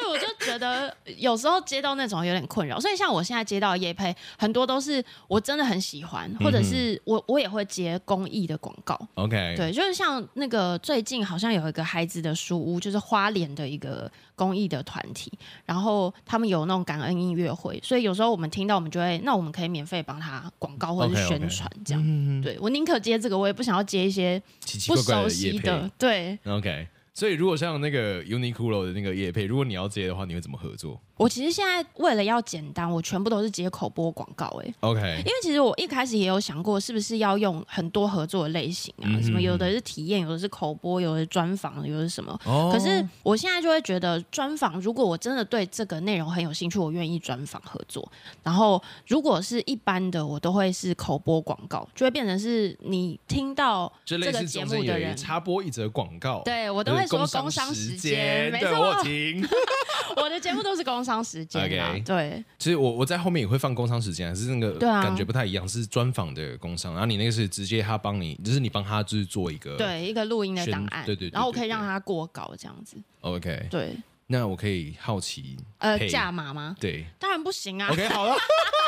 [0.09, 8.99] 我就觉得有时候接到那种有点困扰，所以像我现在接到的业配，很多都是我真的很喜欢，或者是我我也会接公益的广告。
[9.15, 15.33] OK，对，就是像那个最近好像有一个孩子的书屋，就是花莲的一个公益的团体，
[15.65, 22.03] 然后他们有那种感恩音乐会，所以有时候我们听到，我们就会，那我们可以免费帮他广告或者是宣传这样。
[22.03, 22.43] Okay, okay.
[22.43, 24.41] 对，我宁可接这个，我也不想要接一些
[24.87, 25.59] 不熟悉的。
[25.59, 26.89] 奇奇怪怪的对，OK。
[27.19, 31.01] 所以，如果像那个 Uniqlo 的那个叶配，如果你要接的话，你会怎么合作？
[31.17, 34.47] 我其实现在为了要简单，我全部都是接口播广告。
[34.63, 35.01] 哎，OK。
[35.01, 39.11] 因为其实我一开始也有想过，是不是要用很多合作的类型啊？
[39.11, 42.39] 嗯、什么有的是体验，有的是口播，有的是专访，有的是什么？
[42.45, 42.71] 哦。
[42.73, 48.09] 可是我现在就会觉得，专访如果我真的对这个内容很有兴趣，我愿意专访合作。
[48.45, 56.43] 然后如果是一般的，我都会是口播广告，就会变成是你听到这个节目的人插播一则广告。
[56.45, 59.47] 对，我都会说工商时间，没错，我听。
[60.17, 62.45] 我的节目都是工商时间，okay, 对。
[62.59, 66.93] 其实我我在后面也会放工商时间，还是那个感觉不太一样，啊、是专访的工商。
[66.93, 71.29] 然后你那个是直接他帮你，就是你帮他就是做一个对一个录音的档案，对对。
[71.31, 72.97] 然后我可以让他过稿这样子。
[73.21, 73.97] OK，对。
[74.31, 76.77] 那我可以好奇，呃，价码吗？
[76.79, 77.89] 对，当然不行啊。
[77.91, 78.37] OK，好了，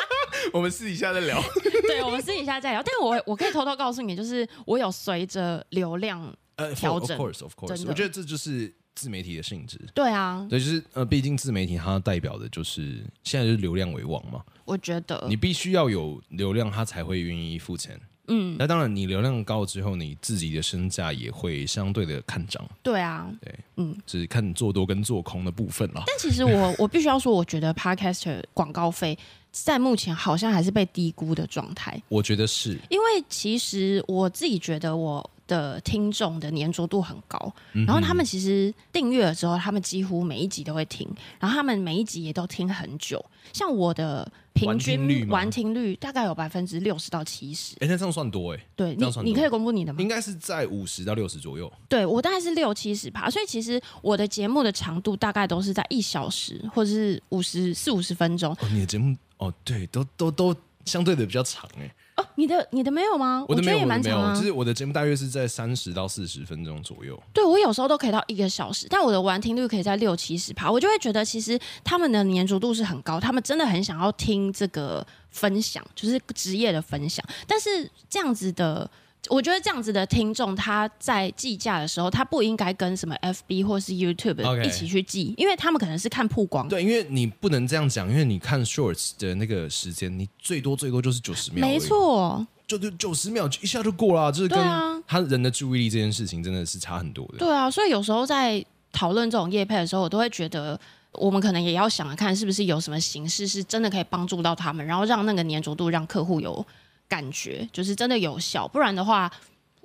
[0.53, 1.43] 我们私底下再聊。
[1.87, 2.83] 对，我们私底下再聊。
[2.83, 7.19] 但是我我可以偷偷告诉你，就是我有随着流量呃调整。
[7.19, 7.87] Uh, of course, of course。
[7.87, 8.73] 我觉得这就是。
[8.93, 14.43] 自媒体的性质，对啊，对，就是呃，毕竟自媒体它代表的就是现在就是流量为王嘛。
[14.65, 17.99] 我觉得你必须要有流量，他才会愿意付钱。
[18.27, 22.69] 嗯，那当然，你流量高之后，你自己的身价也会相对的看涨。
[22.83, 26.03] 对啊，对，嗯，只是看你做多跟做空的部分了。
[26.07, 29.17] 但其实我 我必须要说，我觉得 Podcaster 广告费
[29.53, 32.03] 在目前好像还是被低估的状态。
[32.09, 35.31] 我觉得是，因为其实我自己觉得我。
[35.51, 41.09] 的听众的粘着度很高，然后他们其实订阅了之后，他们几乎每一集都会听，
[41.41, 43.23] 然后他们每一集也都听很久。
[43.53, 48.67] 像我的平均完听率大概有百分之六十到七十，哎，那这样算多哎？
[48.77, 50.01] 对，你你可以公布你的吗？
[50.01, 51.71] 应该是在五十到六十左右。
[51.89, 58.53] 对，我大概是六七十趴，所以其实我的节目的长度大概都是在一小时或者是五十四五十分钟。
[58.53, 60.55] 哦，你的节目哦，对，都都都
[60.85, 61.93] 相对的比较长哎。
[62.17, 63.45] 哦，你的你的没有吗？
[63.49, 64.35] 我的没有，蛮长啊。
[64.35, 67.21] 就是我的节目大约是在三十到四十分钟左右。
[67.33, 77.25] 对，我有时候都可以到一个小时，但我的完听率可以在六七十趴，我就会觉得其实他们的粘着度是很高，他们真的很想要听这个分享，就是职业的分享。
[77.47, 78.91] 但是这样子的。
[79.29, 86.67] 我觉得这样子的听众，他在计价的时候，他不应该跟什么 FB 或是 YouTube 一起去计.因为他们可能是看曝光。
[86.69, 91.61] 对，因为你不能这样讲，因为你看 Shorts 的那个时间，你最多最多就是九十秒。
[91.61, 94.59] 没错，就就九十秒一下就过了，就是跟
[95.07, 97.39] 他人的注意力这件事情真的是差很多的。
[97.39, 100.81] 对啊，所以有时候在讨论这种业配的时候，我都会觉得，
[101.13, 106.67] 我们可能也要想看是不是有什么形式是真的可以帮助到他们，然后让那个粘着度让客户有。
[107.11, 109.31] 感觉就是真的有效，不然的话，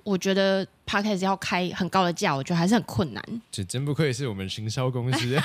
[0.04, 3.22] 我觉得 Podcast 要开很高的价，我觉得还是很困难。
[3.50, 5.36] 这真不愧是我们行销公司，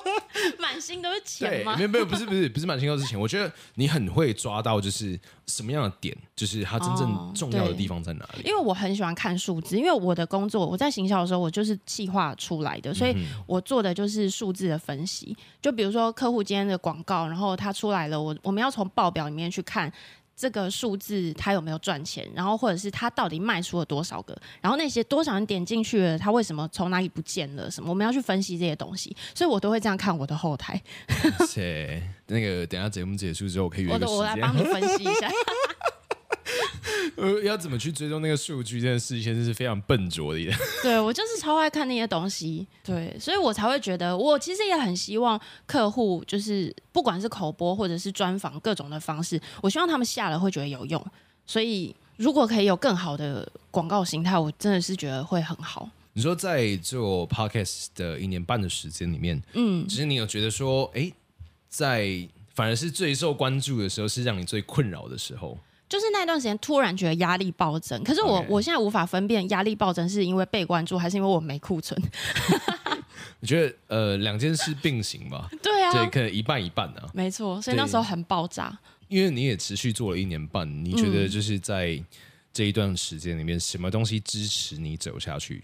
[0.58, 1.76] 满心都是钱吗？
[1.76, 3.20] 没有没有，不是不是不是满心都是钱。
[3.20, 8.42] 我觉得你很会抓到，就是什么样的点，就是它真正重要的地方在哪里。
[8.44, 13.14] 因为我很喜欢看数字，因为我的工作我在行销的时候，我就是计划出来的，所以
[13.46, 15.36] 我做的就是数字的分析。
[15.60, 19.92] 就比如说客户今天的广告，然后它出来了，我我们要从报表里面去看。
[20.36, 30.80] 这个数字它有没有赚钱，然后或者是它到底卖出了多少个，然后那些多少人点进去了，它为什么从哪里不见了什么，我们要去分析这些东西，所以我都会这样看我的后台。
[31.48, 35.30] 切，那个等下节目结束之后，我可以约我来帮你分析一下。
[37.16, 40.40] 呃，要怎么去追踪那个数据这件事情，真是非常笨拙的。
[40.82, 51.04] 对，我就是超爱看那些东西，对，所以我才会觉得，我其实也很希望客户，就是不管是口播或者是专访各种的方式，我希望他们下了会觉得有用。
[51.46, 55.88] 所以如果可以有更好的广告形态，我真的是觉得会很好。
[56.12, 61.12] 你说在做 podcast 的一年半的时间里面，嗯，其实你有觉得说，哎，
[61.68, 65.58] 在反而是最受关注的时候，是让你最困扰的时候？
[65.88, 72.00] 就是那段时间突然觉得压力暴增，可是我.我现在无法分辨压力暴增是因为被关注还是因为我没库存。
[73.40, 75.48] 我觉得呃两件事并行吧。
[75.62, 77.08] 对啊，对，可能一半一半啊。
[77.12, 78.76] 没错，所以那时候很爆炸。
[79.08, 82.02] 因为你也持续做了一年半，你觉得就是在
[82.52, 85.62] 这一段时间里面，什么东西支持你走下去？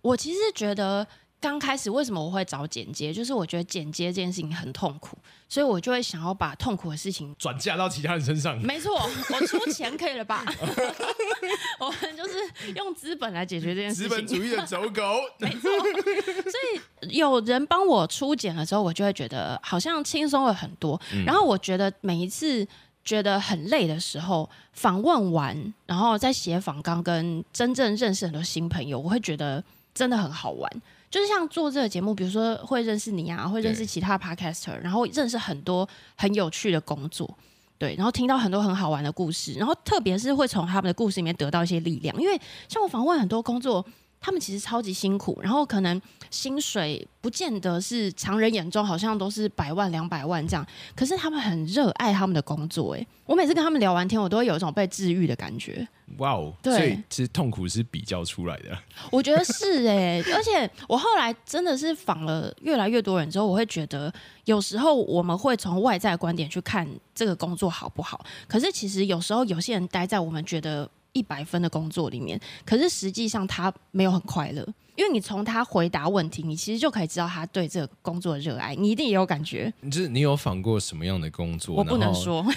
[0.00, 1.06] 我其实觉得。
[1.42, 3.12] 刚开始为什么我会找剪接？
[3.12, 8.56] 就是我觉得剪接这件事情很痛苦，所以我就会想要把痛苦的事情转嫁到其他人身上。
[8.62, 10.44] 没错，我出钱可以了吧？
[11.80, 12.34] 我们就是
[12.76, 14.08] 用资本来解决这件事情。
[14.08, 15.02] 资本主义的走狗。
[15.40, 16.52] 没错，所
[17.02, 21.00] 以有人帮我出剪的时候，我就会觉得好像轻松了很多。
[21.12, 22.64] 嗯、然后我觉得每一次
[23.04, 30.70] 觉得很累的时候，访问完，然后再写访纲，跟真正认识很多新朋友，我会觉得真的很好玩。
[31.12, 37.32] 就是像做这个节目，比如说会认识你啊，会认识其他 podcaster，然后认识很多很有趣的工作，
[37.76, 43.84] 对，然后听到很多很好玩的故事，然后特别是会从他们的故事里面得到一些力量，因为像我访问很多工作。
[44.22, 52.94] 他们其实超级辛苦，然后可能薪水不见得是常人眼中好像都是百万两百万这样，可是他们很热爱他们的工作。
[52.94, 55.86] 哎，我每次跟他们聊完天，我都会有一种被治愈的感觉。
[56.18, 58.78] 哇哦对，所以其实痛苦是比较出来的。
[59.10, 64.12] 我觉得是哎， 而且我后来真的是访了越来越多人之后，我会觉得
[64.44, 70.88] 有时候我们会从外在观点去看这个工作好不好，可是其实有时候有些人待在我们觉得。
[71.12, 79.72] 一百分的工作里面，可是实际上他没有很快乐，因为你从他回答问题，你其实就可以知道他对这个工作的热爱，你一定也有感觉。
[79.82, 81.74] 就是你有访过什么样的工作？
[81.76, 82.44] 我不能说。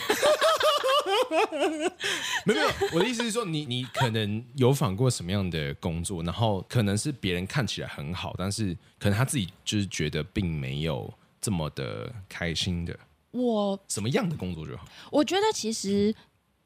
[2.46, 12.98] 没有没有，我的意思是说，你你可能有访过什么样的工作，然后可能是别人看起来很好，但是可能他自己就是觉得并没有这么的开心的。
[13.32, 14.86] 我什么样的工作就好？
[15.12, 16.16] 我觉得其实。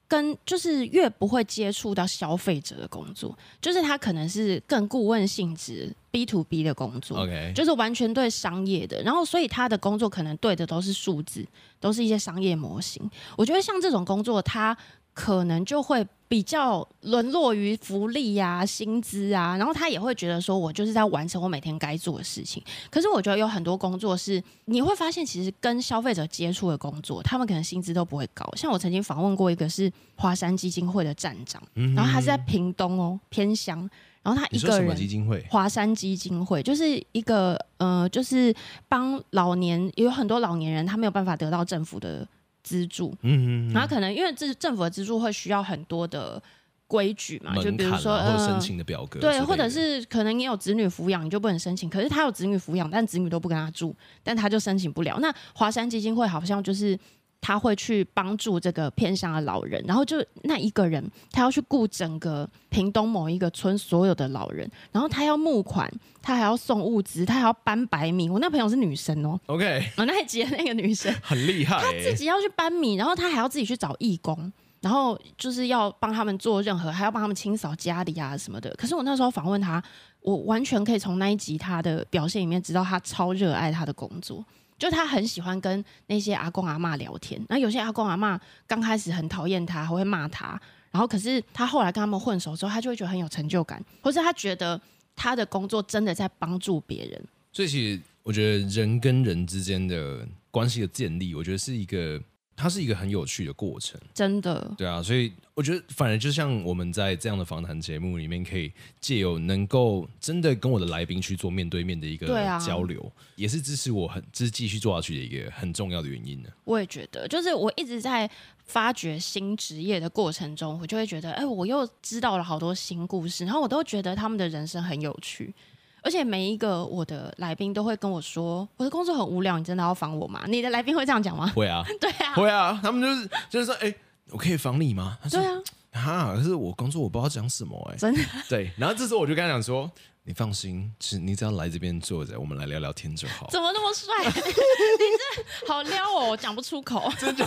[0.09, 11.47] 跟就是越不会接触到消费者的工作，就是他可能是更顾问性质 B to B 的工作，OK，就是完全对商业的，然后所以他的工作可能对的都是数字，
[11.79, 13.09] 都是一些商业模型。
[13.37, 14.75] 我觉得像这种工作，他。
[15.11, 22.63] 可能就会比较沦落于福利呀、啊、薪资啊，然后他也会觉得说，我就是在完成我每天该做的事情。
[22.91, 28.47] 可是我觉得有很多工作是你会发现，其实跟消费者接触的工作，他们可能薪资都不会高。
[28.55, 33.79] 像我曾经访问过一个是华山基金会的站长，然后他是在屏东哦，偏乡，
[34.21, 34.95] 然后他一个人。
[34.95, 35.43] 基金会？
[35.49, 38.53] 华山基金会就是一个呃，就是
[38.87, 42.27] 帮老年有很多老年人，他没有办法得到政府的。
[42.63, 46.41] 资助，嗯嗯，然后可能因为这政府的资助会需要很多的
[46.87, 51.89] 规矩嘛，就比如说呃，申请的表格，对，或者是可能你有子女抚养，你就不能申请。
[51.89, 55.19] 可是他有子女抚养，但子女都不跟他住，但他就申请不了。
[55.19, 56.97] 那华山基金会好像就是。
[57.41, 68.29] 他会去帮助这个偏乡的老人，然后就那一个人，他要去顾整个屏东某一个村所有的老人，然后他要募款，他还要送物资，他还要搬白米。
[68.29, 78.69] 我那朋友是女生哦，OK，我那一集的那个女生 很厉害，她自己要去搬米，然后她还要自己去找义工，然后就是要帮他们做任何，还要帮他们清扫家里啊什么的。
[78.77, 79.81] 可是我那时候访问他，
[80.21, 84.43] 我完全可以从那一集他的表现里面知道他超热爱他的工作。
[84.79, 94.81] 就他很喜欢跟那些阿公阿嬷聊天，那有些阿公阿嬷刚开始很讨厌他，还会骂他，然后可是他后来跟他们混熟之后，他就会觉得很有成就感，或是他觉得
[95.15, 97.23] 他的工作真的在帮助别人。
[97.51, 102.19] 所以其实我觉得人跟人之间的关系的建立，我觉得是一个。
[102.59, 104.69] 它是一个很有趣的过程，真的。
[104.77, 108.69] 对啊，所以我觉得，反而就像我们在这样的访谈节目里面，可以
[108.99, 112.27] 借由能够真的跟我的来宾去做面对面的一个
[112.59, 116.49] 交流，啊、也是支持我很，就是继续做下去的一个很重要的原因呢。
[116.65, 118.29] 我也觉得，就是我一直在
[118.65, 125.53] 发掘新职业的过程中，我就会觉得，哎，我又知道了好多新故事，然后我都觉得他们的人生很有趣。
[126.01, 130.43] 而且每一个我的来宾都会跟我说，我的工作很无聊，你真的要防我吗？
[130.47, 131.51] 你的来宾会这样讲吗？
[131.55, 133.95] 会啊， 对啊，会啊，他们就是就是说，哎、欸，
[134.31, 135.17] 我可以防你吗？
[135.29, 138.21] 对啊，哈，可是我工作我不知道讲什么哎、欸，真的。
[138.47, 139.89] 对，然后这时候我就跟他讲说，
[140.23, 143.47] 你放心，只你只要来这边坐着，我们来聊聊天就好。
[143.49, 144.13] 怎么那么帅？
[144.29, 147.11] 你这好撩哦，我讲不出口。
[147.17, 147.45] 真的？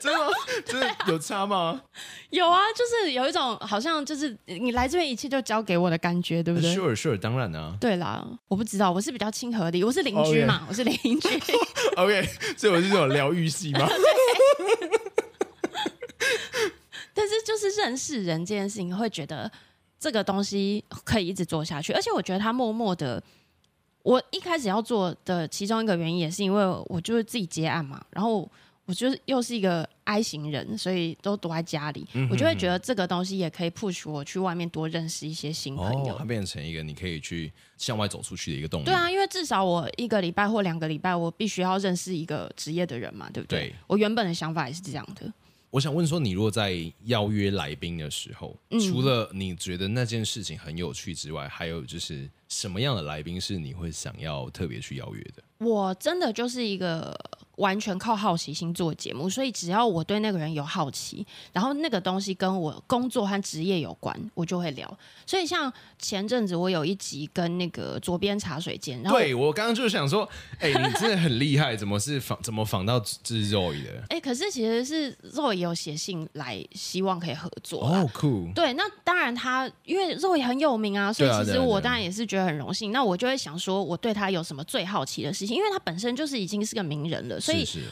[0.00, 0.32] 真的吗？
[0.64, 1.80] 真的有差吗？
[2.30, 7.76] 有啊，就是有一种好像就是你来这边一切就交给我的感觉，对不对？Sure, sure，当然啊。
[7.78, 11.28] 对啦，我不知道，我是比较亲和力，我是邻居嘛.我是邻居。
[11.96, 12.22] OK，
[12.56, 13.86] 所以我是这种疗愈系吗？
[17.12, 19.50] 但是就是认识人这件事情，会觉得
[19.98, 23.22] 这个东西可以一直做下去，而且我觉得他默默的，
[24.02, 28.50] 我一开始要做的其中一个原因，也是因为我就是自己接案嘛，然后。
[28.90, 32.04] 我就是又是一个 I 型人，所以都躲在家里。
[32.14, 36.14] 嗯、哼哼我就会觉得这个东西也可以 push 我去外面多认识一些新朋友。
[36.14, 38.86] 哦、它变成一个你可以去向外走出去的一个动力。
[38.86, 43.68] 对啊，因为至少我一个礼拜或两个礼拜，我必须要认识一个职业的人嘛，对不对？
[43.68, 45.32] 对我原本的想法也是这样的。
[45.70, 46.74] 我想问说，你如果在
[47.04, 55.44] 邀约来宾的时候，嗯、除了你觉得那件事情很有趣之外，还有就是什么样的来宾是你会想要特别去邀约的？
[55.58, 57.16] 我真的就是一个。
[57.60, 64.98] 完全靠好奇心做节目，所以只要我对那个人有好奇，然后那个东西跟我工作和职业有关，我就会聊。
[65.26, 70.26] 所以像前阵子我有一集跟那个左边茶水间，然后对我刚刚就是想说，
[70.58, 73.90] 哎、欸，你真的很厉害，怎么是仿怎么仿到是 Zoe 的？
[74.08, 77.84] 哎、欸，可是其实是 Zoe 有写信来，希望可以合作。
[77.84, 78.54] 哦，，Cool。
[78.54, 82.90] 对，那当然他因为 Zoe 很有名啊，所以其实我当然也是觉得很荣幸。
[82.90, 85.54] 那我就会想说，我对他有什么最好奇的事情？
[85.54, 87.38] 因为他本身就是已经是个名人了。
[87.40, 87.49] 所以，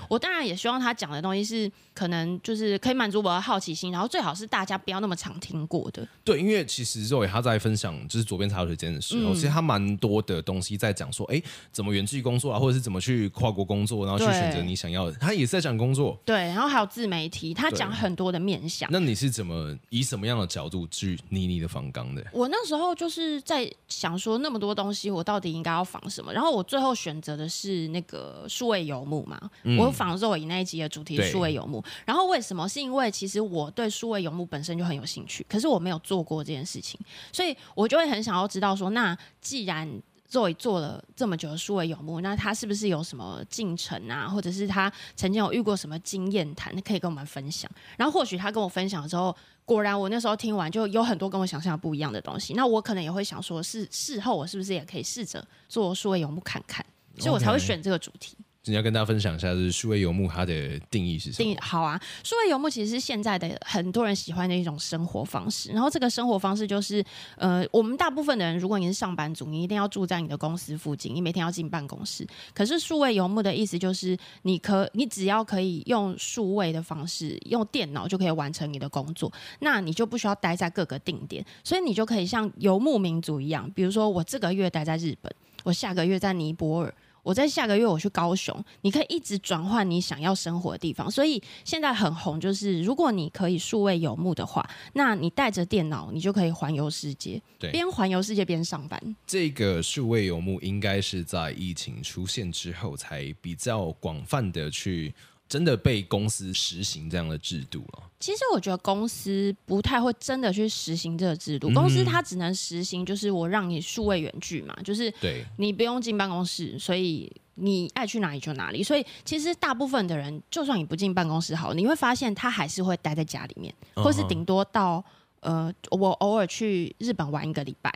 [0.09, 6.06] 我当然也希望他讲的东西是可能就是可以满足我的好奇心，然后最好是大家不要那么常听过的。
[6.24, 11.42] 对，因为其实肉伟他在分享就是左边茶水间的时候，嗯、其实他蛮多的东西在讲说，哎，
[11.72, 15.12] 怎么远距工作啊，或者是怎么去跨国工作，然后去选择你想要的。
[15.18, 18.88] 他也是在讲工作，对，然后还有自媒体，他讲很多的面向。
[18.92, 22.24] 那你是怎么以什么样的角度去拟你的访纲的？
[22.32, 26.32] 我那时候就是在想说，那么多东西，我到底应该要访什么？
[26.32, 31.82] 然后我最后选择的是那个数位游牧嘛，嗯、我仿肉以那一集的主题是数位游牧。
[32.07, 32.68] 然后为什么？
[32.68, 37.01] 是因为其实我对数位游牧本身就很有兴趣，可是我没有做过这件事情，
[37.32, 39.88] 所以我就会很想要知道说，那既然
[40.30, 47.70] Zoe 做了这么久的数位游牧，那他是不是有什么进程啊，或者是他曾经有遇过什么经验谈，可以跟我们分享？
[47.96, 49.34] 然后或许他跟我分享的时候，
[49.64, 56.84] 果然我那时候听完就有很多跟我想象不一样的东西，那我可能也会想说，是事后我是不是也可以试着做数位游牧看看？
[57.16, 58.36] 所以我才会选这个主题。
[58.71, 61.45] 你要跟大家分享一下，就是数位游牧它的定义是什么？
[61.45, 65.71] 定义好啊，数位游牧其实是现在的很多人喜欢的一种生活方式。
[65.71, 67.05] 然后这个生活方式就是，
[67.37, 72.27] 呃，我们大部分的人，如果你是上班族，你一定要住在你的公司附近，你每天要进办公室。
[72.55, 85.33] 可是数位游牧的意思就是，你可你只要可以用数位的方式，用电脑就可以完成你的工作，那你就不需要待在各个定点，所以你就可以像游牧民族一样，比如说我这个月待在日本，
[85.64, 86.95] 我下个月在尼泊尔。
[87.29, 91.11] 我在下个月我去高雄，你可以一直转换你想要生活的地方。
[91.11, 98.99] 所以现在很红，就是如果你可以数位游牧的话，那你带着电脑，你就可以环游世界，对，边环游世界边上班。
[99.26, 105.14] 这个数位游牧应该是在疫情出现之后才比较广泛的去。
[105.49, 108.03] 真的被公司实行这样的制度了？
[108.20, 118.82] 其实我觉得公司不太会真的去实行这个制度，公司它只能实行就是我让你数位远距嘛，就是对你不用进办公室，所以你爱去哪里就哪里。
[118.82, 125.03] 所以其实大部分的人，就算你不进办公室好，你会发现他还是会待在家里面，或是顶多到
[125.40, 127.92] 呃，我偶尔去日本玩一个礼拜。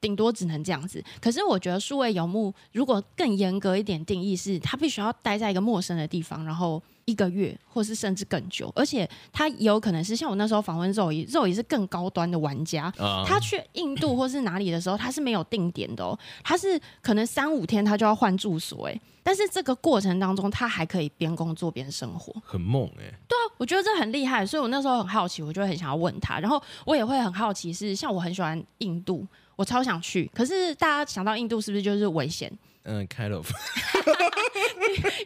[0.00, 12.92] 顶多只能这样子，可是我觉得数位游牧如果更严格一点定义，是他必须要待在一个陌生的地方，然后一个月，或是甚至更久，而且他也有可能是像我那时候访问肉姨，肉姨是更高端的玩家，
[13.26, 29.26] 他去印度或是哪里的时候，他是没有定点的哦，他是可能三五天他就要换住所，哎，但是这个过程当中他还可以边工作边生活，很猛哎，对啊，我觉得这很厉害，所以我那时候很好奇，我就很想要问他，然后我也会很好奇是像我很喜欢印度。
[29.54, 32.50] 我超想去，可是大家想到印度是不是就是危险？
[32.84, 33.50] 嗯，kind of。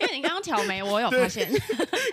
[0.00, 1.50] 因为你刚刚挑眉，我有发现。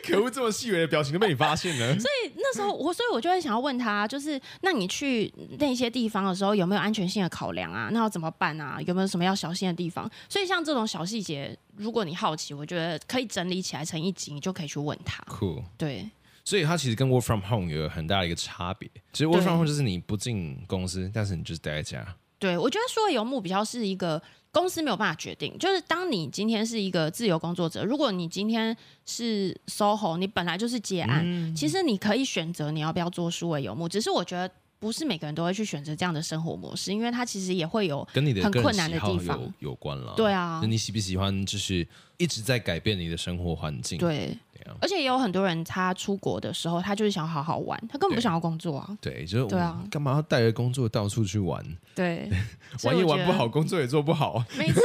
[0.05, 1.93] 可恶，这么细微的表情都被你发现了。
[1.99, 7.89] 所以那时候我，所以我就会想要问他，就是那你去那些地方的时候，有没有安全性的考量啊？
[7.91, 8.79] 那要怎么办啊？
[8.85, 10.09] 有没有什么要小心的地方？
[10.29, 15.23] 所以像这种小细节，如果你好奇，我觉得可以整理起来成一集，你就可以去问他。
[15.27, 15.61] 酷。
[15.77, 16.09] 对。
[16.45, 18.89] 所以它其实跟 work from home 有很大的一个差别。
[19.13, 22.15] 其实 work from home 就是你不进公司，但是你就是待在家。
[22.43, 24.21] 对，我觉得数位游牧比较是一个
[24.51, 25.57] 公司没有办法决定。
[25.57, 28.75] 就是当你今天是一个自由工作者，如果你今天
[29.05, 33.87] 是 SOHO，你本来就是接案，嗯、其实你可以选择你要不要做数位游牧。
[33.87, 40.13] 只是我觉得不是每个人都会去选择这样的生活模式，因为它其实也会有跟你的很困难的地方有，有关了。
[40.17, 41.87] 对啊，你喜不喜欢就是
[42.17, 43.97] 一直在改变你的生活环境？
[43.97, 44.37] 对。
[44.79, 48.97] 而且也有很多人，他出国的时候，他就是想好好玩，他根本不想要工作啊。
[49.01, 51.61] 对，就是对啊，干嘛要带着工作到处去玩？
[51.93, 52.29] 对，
[52.83, 54.41] 玩也玩不好，工作也做不好。
[54.57, 54.81] 没错，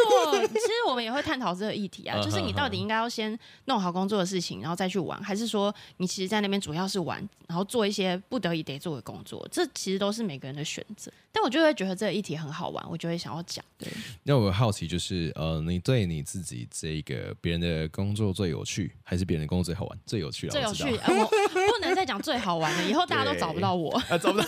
[0.48, 7.16] 其实我们也会探讨这个议题啊， 就是你到底应该要先弄好工作的事情，然后再去玩，还是说你其实，在那边主要是玩，
[7.46, 9.46] 然后做一些不得已得做的工作？
[9.52, 11.12] 这其实都是每个人的选择。
[11.30, 13.64] 但我就会觉得这个议题很好玩，我就会想要讲。
[13.78, 13.88] 对，
[14.24, 19.98] 那我好奇就是，呃，你对你自己这个别人的工作最有趣，还是别人的工作最好玩？
[20.06, 20.84] 最有趣啊，最有趣。
[20.96, 23.90] 呃、我不能再讲最好玩了，以后大家都找不到我。
[24.08, 24.46] 啊， 找不到。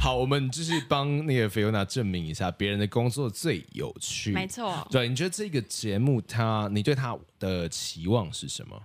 [0.00, 4.32] 好，我们就是帮那个 Fiona 证明一下，别人的工作最有趣。
[4.32, 4.86] 没错。
[4.90, 8.82] 对，你觉得这个节目它，你对它的期望是什么？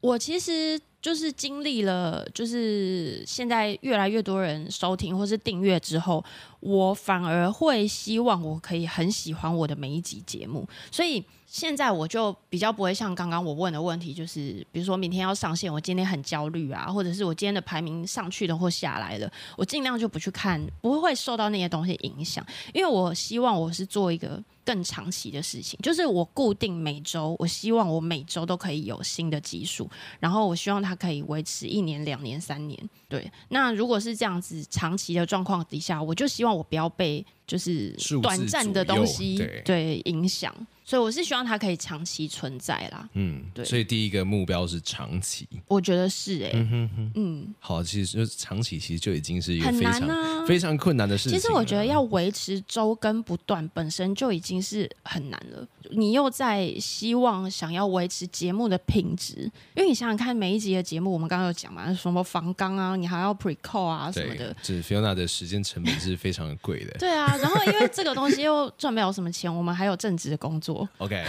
[0.00, 6.24] 我其实就是经历了，就是现在越来越多人收听或是订阅之后，
[6.60, 11.22] 我反而会希望我可以很喜欢我的每一集节目，所以。
[11.52, 24.40] 现在我就比较不会像刚刚我问的问题，就是比如说明天要上线，我今天很焦虑啊，或者是我今天的排名上去的或下来的，我尽量就不去看，不会受到那些东西影响，因为我希望我是做一个
[24.70, 29.90] 更长期的事情，就是我固定每周，我希望我每周都可以有新的集数，
[30.20, 32.78] 然后我希望它可以维持一年、两年、三年。
[33.08, 37.92] 对，那如果是这样子长期的状况底下，我就希望我不要被就是
[38.22, 40.54] 短暂的东西对，对影响。
[40.84, 43.08] 所以我是希望它可以长期存在啦。
[43.14, 43.64] 嗯，对。
[43.64, 46.52] 所以第一个目标是长期，我觉得是哎、欸。
[46.54, 47.12] 嗯哼哼。
[47.14, 51.38] 嗯，好，其实就长期其实就已经是一个非常、啊、非常困难的事情。
[51.38, 55.66] 其实我觉得要维持周更不断，本身就已经是很难了。
[55.90, 64.54] 你又在希望想要维持节目的品质，因为你想想看，每一集的节目，我们刚刚有讲嘛，什么防纲啊，你还要 pre-call 啊什么的。
[64.62, 66.92] 就是 Fiona 的时间成本是非常的贵的。
[67.00, 70.88] 对啊，然后因为这个东西又赚不了什么钱，我们还有正职的工作。
[70.98, 71.24] OK，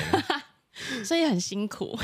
[1.04, 1.98] 所以很辛苦。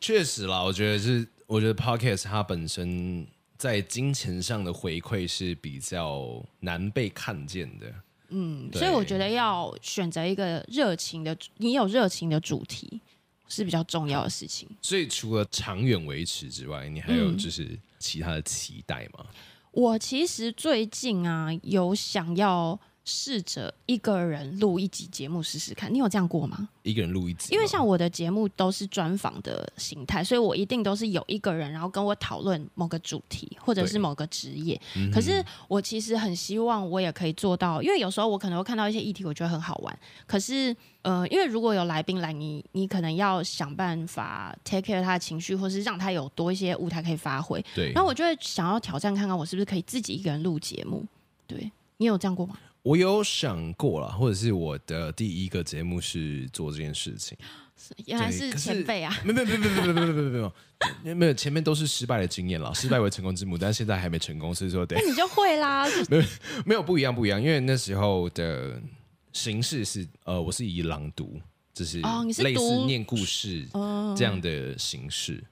[0.00, 3.26] 确实啦，我觉得是，我觉得 Podcast 它本身
[3.56, 7.86] 在金钱上的回馈是比较难被看见的。
[8.28, 13.00] 嗯，所以我觉得要选择一个热情的，你有热情的主题
[13.48, 14.68] 是比较重要的事情。
[14.82, 19.24] 所以除了长远维持之外，你还有就是其他的期待吗？
[19.28, 19.34] 嗯，
[19.72, 22.78] 我其实最近啊，有想要。
[23.08, 26.68] 试着一个人录一集节目试试看，你有这样过吗？
[26.82, 34.78] 一个人录一集，因为像我的节目都是专访的形态，所以我一定都是有一个人，然后跟我讨论某个主题或者是某个职业。
[35.10, 39.98] 可是我其实很希望我也可以做到，因为有时候我可能会看到一些议题，我觉得很好玩。
[40.26, 47.64] 可是，呃，因为如果有来宾来，你你可能要想办法 take care 他的情绪，或是让他有多一些舞台可以发挥。
[47.74, 51.04] 对，然后我就会想要挑战看看，我是不是可以自己一个人录节目？
[51.46, 52.58] 对，你有这样过吗？
[52.82, 57.36] 我有想过了，或者是我的第一个节目是做这件事情，
[58.06, 59.14] 原来是前辈啊！
[59.24, 60.30] 没有没有没有没有没有没有没有
[61.02, 65.86] 没有没有，前面都是失败的经验了，失败为成功之母，但现在还没成功，所以说得，那你就会啦。
[66.08, 66.24] 没有
[66.64, 68.80] 没有不一样不一样，因为那时候的
[69.32, 71.40] 形式是呃，我是以朗读，
[71.74, 72.00] 就是
[72.42, 73.66] 类似念故事
[74.16, 75.44] 这样的形式。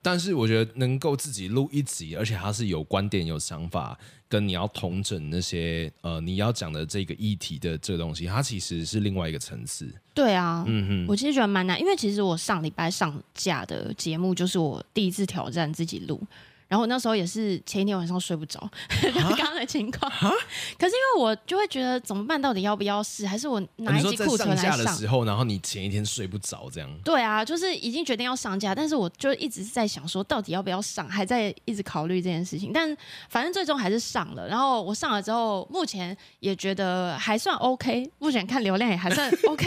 [0.00, 3.98] 但是我觉得能够自己录一集，而且它是有观点、有想法，
[4.28, 9.90] 跟你要同整那些呃你要讲的这个议题的这个东西，它其实是另外一个层次。
[10.14, 16.20] 对啊，嗯哼，我其实觉得蛮难，因为其实我上礼拜上架的节目就是我第一次挑战自己录。
[16.68, 18.60] 然后我那时候也是前一天晚上睡不着，
[19.14, 20.10] 刚刚的情况。
[20.78, 22.40] 可是因为我就会觉得怎么办？
[22.40, 23.26] 到底要不要试？
[23.26, 24.72] 还是我拿一集库存来上？
[24.72, 26.90] 上架的时候，然后你前一天睡不着，这样。
[27.02, 31.08] 对啊，就是已经决定要上架，但是我就一直在想说，到底要不要上？
[31.08, 32.70] 还在一直考虑这件事情。
[32.72, 32.94] 但
[33.30, 34.46] 反正最终还是上了。
[34.46, 39.66] 然后我上了之后，目前也觉得还算 OK，目前看流量也还算 OK，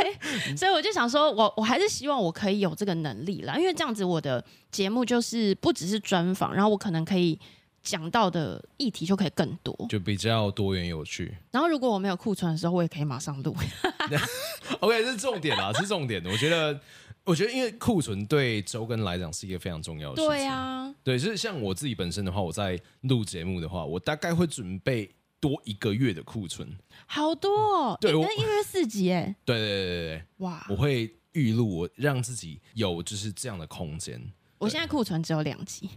[0.55, 4.43] 所以我就想说，我我还是希望我可以有这个能力啦，因为这样子我的。
[4.71, 7.39] 节目就是不只是专访，然后我可能可以
[7.81, 11.35] 讲到的议题就可以更多，就比较多元有趣。
[11.51, 13.55] 然后如果我没有库存的时候，我也可以马上录。
[14.79, 16.29] OK，这是重点啦，是重点的。
[16.29, 16.79] 我觉得，
[17.23, 20.29] 我觉得因为库存对周更来讲是一个非常重要的事情。
[20.29, 26.67] 对啊，对，就是像我自己本身的话，我在录节目的话，我大概会准备多一个月的库存，
[27.07, 27.97] 好多哦。
[27.99, 29.35] 对，我一个月四集哎。
[29.43, 30.65] 对对对对对，哇！
[30.69, 34.21] 我会预录，我让自己有就是这样的空间。
[34.57, 35.89] 我现在库存只有两集，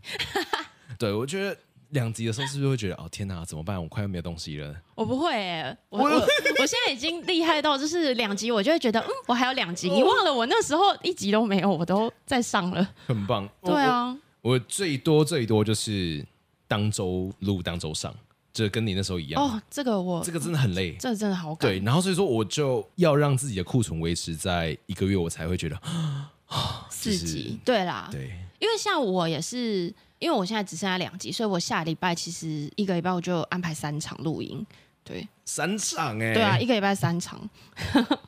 [0.99, 1.57] 对，我觉得
[1.91, 3.81] 两集的时候，是不是会觉得哦天哪，怎么办？
[3.81, 4.75] 我快要没有东西了。
[4.95, 9.89] 我不会、欸，我我我现在已经厉害到就是两集，我就会觉得嗯，我还有两集。
[9.91, 13.49] 你忘了我那时候一集都没有，我都在上了， 很棒。
[13.63, 16.25] 对啊，我，我最多最多就是
[16.67, 18.13] 当周录当周上，
[18.53, 19.41] 这跟你那时候一样。
[19.43, 21.71] 哦，这个我这个真的很累，这个真的好赶。
[21.71, 25.77] 对，然后所以说我就要让自己的库存维持在一个月，我才会觉得
[26.47, 27.59] 啊，四集。
[27.65, 29.95] 对啦，对，因为像我也是。
[30.25, 34.67] 因为我现在只剩下两集，所以我下礼拜其实一个礼拜我就安排三场录音，
[35.05, 37.47] 对，三场哎、欸，对啊，一个礼拜三场。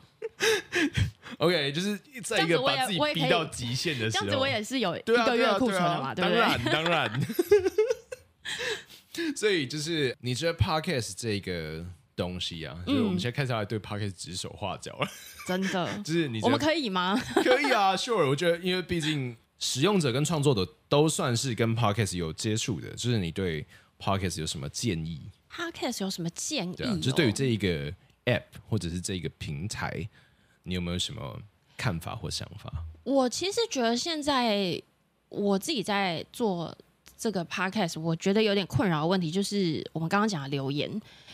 [1.38, 6.38] OK，就是在一个把自己逼到极限的时候，这样子我也是有一个月库存的嘛，对不对？
[6.38, 7.20] 当然， 当然。
[9.34, 11.82] 所以就是你觉得 Podcast 这个
[12.14, 15.08] 东西啊，就是我们现在开始来对 Podcast 指手画脚了，
[15.46, 17.18] 真的，就是你我们可以吗？
[17.42, 19.34] 可以啊，Sure，我觉得因为毕竟。
[19.58, 23.66] 使用者跟创作者都算是跟 Podcast 有接触的，就是你对
[23.98, 26.76] Podcast 有什么建议？Podcast 有什么建议？
[27.00, 27.90] 就是对于这一个
[28.26, 30.06] App 或者是这一个平台，
[30.64, 31.40] 你有没有什么
[31.76, 32.70] 看法或想法？
[33.04, 34.80] 我其实觉得现在
[35.30, 36.76] 我自己在做
[37.16, 40.90] 这个 Podcast，我觉得有点困扰的问题就是我们刚刚讲的留言，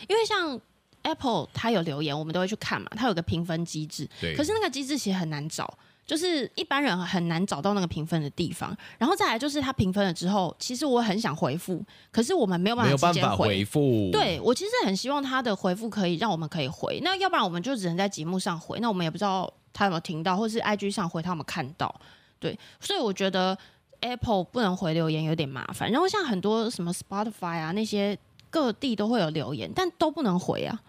[0.07, 0.59] 因为像
[1.01, 5.77] Apple 它有留言，我们都会去看嘛，它有个评分机制，对，可是那个机制其实很难找。
[6.05, 11.81] 就是一般人很难找到那个评分的地方，然后再来就是他评分了之后，其实我很想回复，
[12.11, 14.09] 可是我们没有办法直接回复。
[14.11, 21.93] 对，我其实很希望他的回复可以让我们可以回，那要不然我们就只能在节目上回，那我们也不知道他有没有听到，或是 IG 上回他有没有看到。
[22.37, 23.57] 对，所以我觉得
[24.01, 25.89] Apple 不能回留言有点麻烦。
[25.89, 28.17] 然后像很多什么 Spotify 啊那些
[28.49, 30.81] 各地都会有留言，但都不能回啊。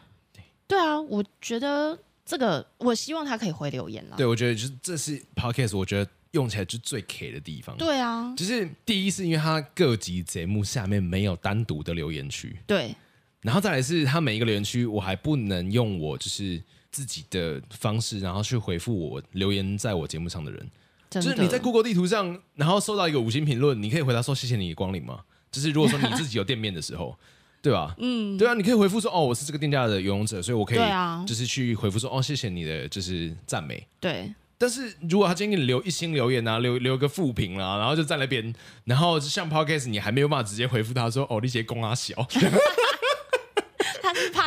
[0.66, 1.96] 对啊，我觉得。
[2.24, 4.16] 这个我希望他可以回留言了。
[4.16, 7.76] 对，我觉得就是这是 Podcast，我觉得用起来就最 K 的地方。
[7.76, 12.56] 对啊，就是第一是因为他各集节目下面没有单独的留言区。
[12.66, 12.94] 对，
[13.42, 20.70] 然后再来是他每一个留言区，我还不能用我就是自己的方式，然后去回复我留言在我节目上的人。
[21.10, 25.20] 就是你在 Google 地图上，然后收到一个五星评论，你可以回答说谢谢你的光临吗？
[25.52, 27.16] 就是如果说你自己有店面的时候。
[27.64, 27.94] 对吧？
[27.96, 33.82] 嗯，对啊，你可以回复说哦，我是这个店家的游泳者，所以我可以，就是去回复说哦，谢谢你的就是赞美。
[33.98, 38.54] 对，但是如果他今天给你留一星留言啊，留留个负评啊，然后就在那边，
[38.84, 42.14] 然后像 Podcast 你还没有办法直接回复他说哦，你些公阿小。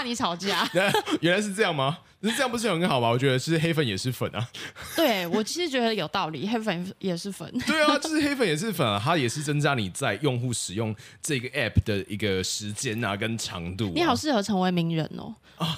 [0.07, 0.67] 你吵架，
[1.21, 1.99] 原来是这样吗？
[2.19, 3.09] 那这样不是很好吗？
[3.09, 4.49] 我觉得其实黑粉也是粉啊。
[4.95, 7.47] 对，我其实觉得有道理，黑粉也是粉。
[7.67, 13.91] 对啊，就是黑粉也是粉啊，它也是增加你在用户使用这个 app 的一个时间啊跟长度啊。
[13.93, 15.35] 你好适合成为名人哦。
[15.57, 15.77] 啊，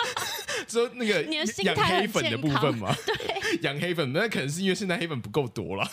[0.66, 2.94] 说那个养黑粉的部分吗？
[3.04, 5.86] 对，养黑粉，那可能是因为现在黑粉不够多了。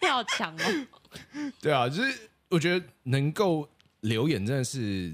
[0.00, 0.86] 你好强哦。
[1.60, 2.18] 对啊，就是
[2.48, 3.68] 我觉得能够。
[4.02, 5.12] 留言真的是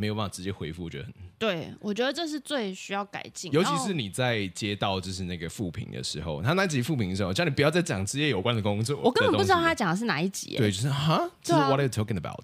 [0.00, 3.52] 没有办法直接回复，我觉得很对，我觉得这是最需要改进。
[3.52, 10.56] 尤其是你在接到就是那个复评的时候，他那集复评的时候，叫你不要再讲职业有关的工作，我根本不知道他讲的是哪一集。
[10.56, 12.40] 对，就是哈，就是 What are you talking about？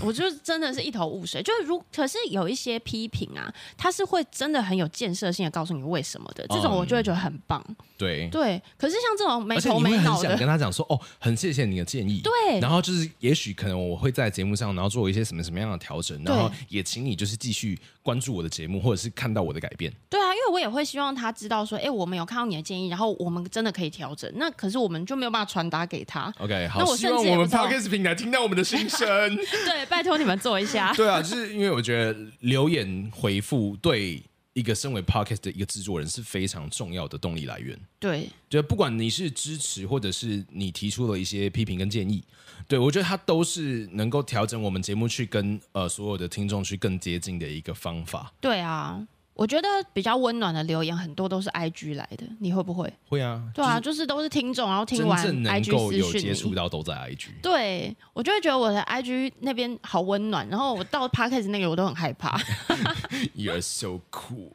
[0.00, 7.64] 我就真的是一头雾水，就是如可是有一些批评啊，他是会真的很有建设性的告诉你为什么的，这种我就会觉得很棒。
[7.68, 12.20] 嗯、对对，可是像这种没头没脑的，想跟他讲说哦，很谢谢你的建议。
[12.22, 19.92] 对，然后就是也许可能我会在节目上，然后做一些什么什么样的调整，然后也请你就是继续关注我的节目，或者是看到我的改变。
[20.08, 24.30] 对啊，因为我也会希望他知道说，哎，我们有看到你的建议，然后我们真的可以调整。
[24.36, 26.32] 那可是我们就没有办法传达给他。
[26.38, 29.08] OK，好，那我希望我们 Podcast 平台听到我们的心声。
[29.66, 30.92] 对，拜托你们做一下。
[30.96, 34.22] 对啊，就是因为我觉得留言回复对
[34.52, 37.78] 一个身为 Podcast 的一个制作人是非常重要的动力来源。
[37.98, 42.22] 对，就不管你是支持，或者是你提出了一些批评跟建议，
[42.66, 48.32] 对，我觉得它都是能够调整我们节目去跟呃所有的听众去更接近的一个方法。
[48.40, 49.06] 对啊。
[49.40, 52.92] 我觉得比较温暖的留言很多都是 IG 来的，你会不会？
[53.08, 57.28] 会啊，对啊，就是、都是听众，然后听完 IG 私讯有接触到都在 IG。
[57.40, 62.38] 对，我就会觉得我的 IG 那边好温暖，然后我到 Podcast 那个我都很害怕。
[63.34, 64.52] You're so cool。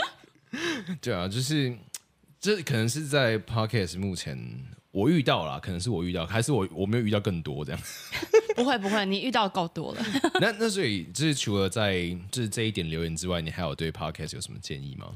[1.00, 1.74] 对啊，就是
[2.38, 4.36] 这可能是在 Podcast 目前。
[4.92, 7.80] 我遇到了，可能是我遇到，还是我我没有遇到更多这样？
[8.56, 10.04] 不会不会，你遇到够多了。
[10.40, 15.14] 那那所以就是除了在就是这一点留言之外，你还有对 Podcast 有什么建议吗？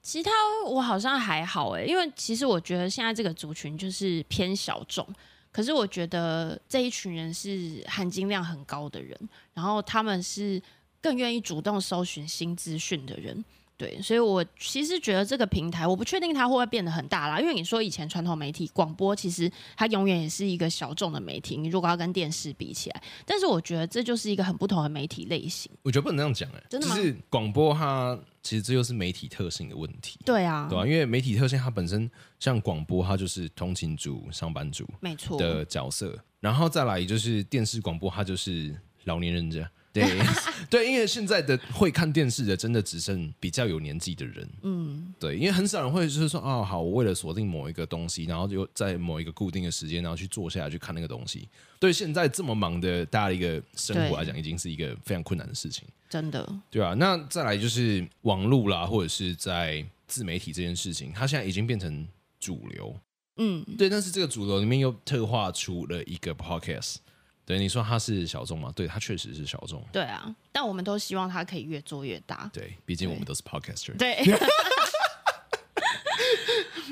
[0.00, 0.30] 其他
[0.66, 5.06] 我好像还好哎，因为其实我觉得现在这个族群就是偏小众，
[5.52, 9.16] 可是我觉得这一群人是含金量很高的人，
[9.54, 10.60] 然后他们是
[11.00, 13.44] 更愿意主动搜寻新资讯的人。
[13.82, 17.40] 对，所以我其实觉得这个平台，我不确定它会不会变得很大啦。
[17.40, 21.56] 因为你说以前传统媒体广播，其实它永远也是一个小众的媒体。
[21.56, 25.68] 你如果要跟电视比起来，但是我觉得这就是一个很不同的媒体类型。
[25.82, 26.94] 我觉得不能这样讲哎、欸，真的吗？
[26.94, 30.20] 就是广播它其实这就是媒体特性的问题。
[30.24, 32.08] 对啊，对啊，因为媒体特性它本身
[32.38, 38.72] 像广播，它就是通勤族、上班族没错的角色，然后再来就是电视广播，它就是
[39.06, 39.68] 老年人家。
[39.92, 40.04] 对
[40.70, 44.48] 对，因为现在的会看电视的，真的只剩比较有年纪的人。
[44.62, 51.46] 嗯，对，因为很少人会就是说，哦，好，我为了锁定某一个东西，然后就在某一个固定的时间，然后去坐下来去看那个东西。
[51.78, 55.84] 对，现在这么忙的大家的一个生活来讲，已经是一个非常困难的事情。
[56.08, 62.08] 真的，对啊，那再来就是网络啦，或者是在自媒体这件事情，它现在已经变成
[62.40, 62.96] 主流。
[63.36, 66.96] 嗯，对，但是这个主流里面又特化出了一个 podcast。
[67.44, 68.72] 对，你说他是小众吗？
[68.74, 69.82] 对，他确实是小众。
[69.92, 72.48] 对啊，但我们都希望他可以越做越大。
[72.52, 73.96] 对，毕竟我们都是 podcaster。
[73.96, 74.22] 对。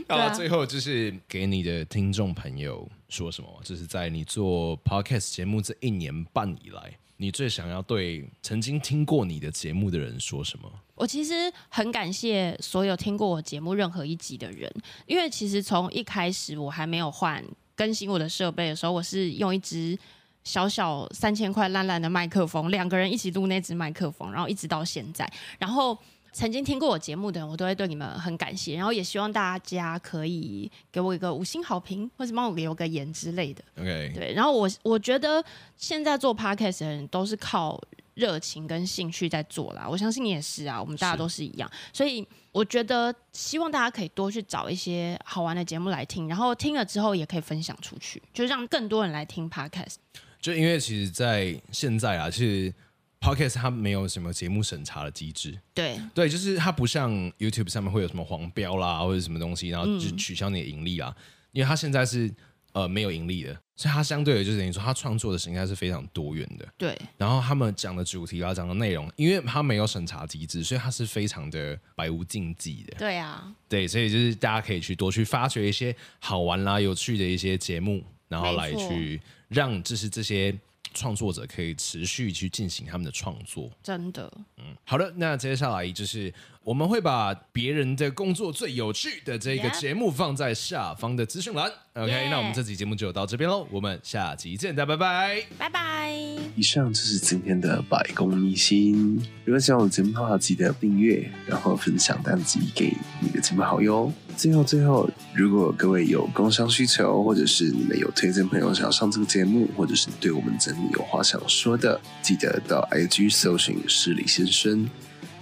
[0.09, 3.49] 好了，最后就是给你的听众朋友说什么？
[3.63, 10.69] 就是在你做 podcast 节目这一年半以来，你最想要对曾经听过你的节目的人说什么？
[10.97, 11.33] 我其实
[11.69, 14.69] 很感谢所有听过我节目任何一集的人，
[15.07, 17.43] 因为其实从一开始我还没有换
[17.77, 19.97] 更新我的设备的时候，我是用一支。
[20.43, 25.31] 小小三千块烂烂的麦克风，两个人一起录那只麦克风，然后一直到现在。
[25.59, 25.97] 然后
[26.33, 28.77] 曾经听过我节目的人，我都会对你们很感谢。
[28.77, 33.63] 然后也希望大家可以给我一个五星好评，或是帮我留个言之类的。
[33.79, 34.33] OK，对。
[34.33, 35.45] 然后我我觉得
[35.77, 37.81] 现在做 Podcast 的人都是靠
[38.15, 39.87] 热情跟兴趣在做啦。
[39.89, 41.71] 我相信你也是啊，我们大家都是一样。
[41.93, 49.97] 所以我觉得希望大家可以多去找一些好玩的节目来听，然后听了之后也可以分享出去，就让更多人来听 Podcast。
[50.41, 52.73] 就因为其实，在现在啊，其实
[53.21, 55.59] Podcast 它没有什么节目审查的机制。
[55.75, 61.15] 对对，就是它不像 YouTube 上面会有什么黄标啦，或者什么东西，然后就取消你的盈利啊。
[61.15, 61.23] 嗯、
[61.53, 62.33] 因为它现在是
[62.73, 66.67] 呃没有盈利的，所以它相对的，就是等于说它创作的形态是非常多元的。
[66.79, 66.99] 对。
[67.19, 72.97] 然后他们讲的主题啊，讲的内容，因为它没有审查机制，所以它是非常的百无禁忌的。
[72.99, 73.55] 对啊。
[73.69, 79.21] 对，所以就是大家可以去多去发掘一些好玩啦、有趣的一些节目，然后来去。
[79.51, 80.59] 让就是这些
[80.95, 86.33] 创作者可以持续去进行他们的创作，真的，嗯，好的，那接下来就是。
[86.71, 91.69] 我们会把别人的工作最有趣的这个节目放在下方的资讯栏。
[91.95, 92.31] OK，yeah.
[92.31, 96.13] 那我们这期节目就到这边喽，我们下期见，大家拜拜，拜拜。
[96.55, 99.21] 以上就是今天的百工秘辛。
[99.45, 104.13] 如果喜欢我的节目的话，记得订阅，然后分享单集给你的亲朋好友。
[104.37, 114.89] 最后，最后，如果各位有工商需求，或者是你们有推荐朋友想要上这个节目，或者是对我们整理有话想说的，记得到 IG 搜寻失礼先生。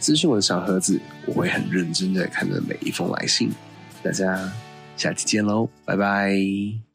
[0.01, 3.51] 咨询我的小盒子，我会很认真的看着每一封来信。
[4.03, 4.51] 大家
[4.96, 6.88] 下期见喽，拜拜。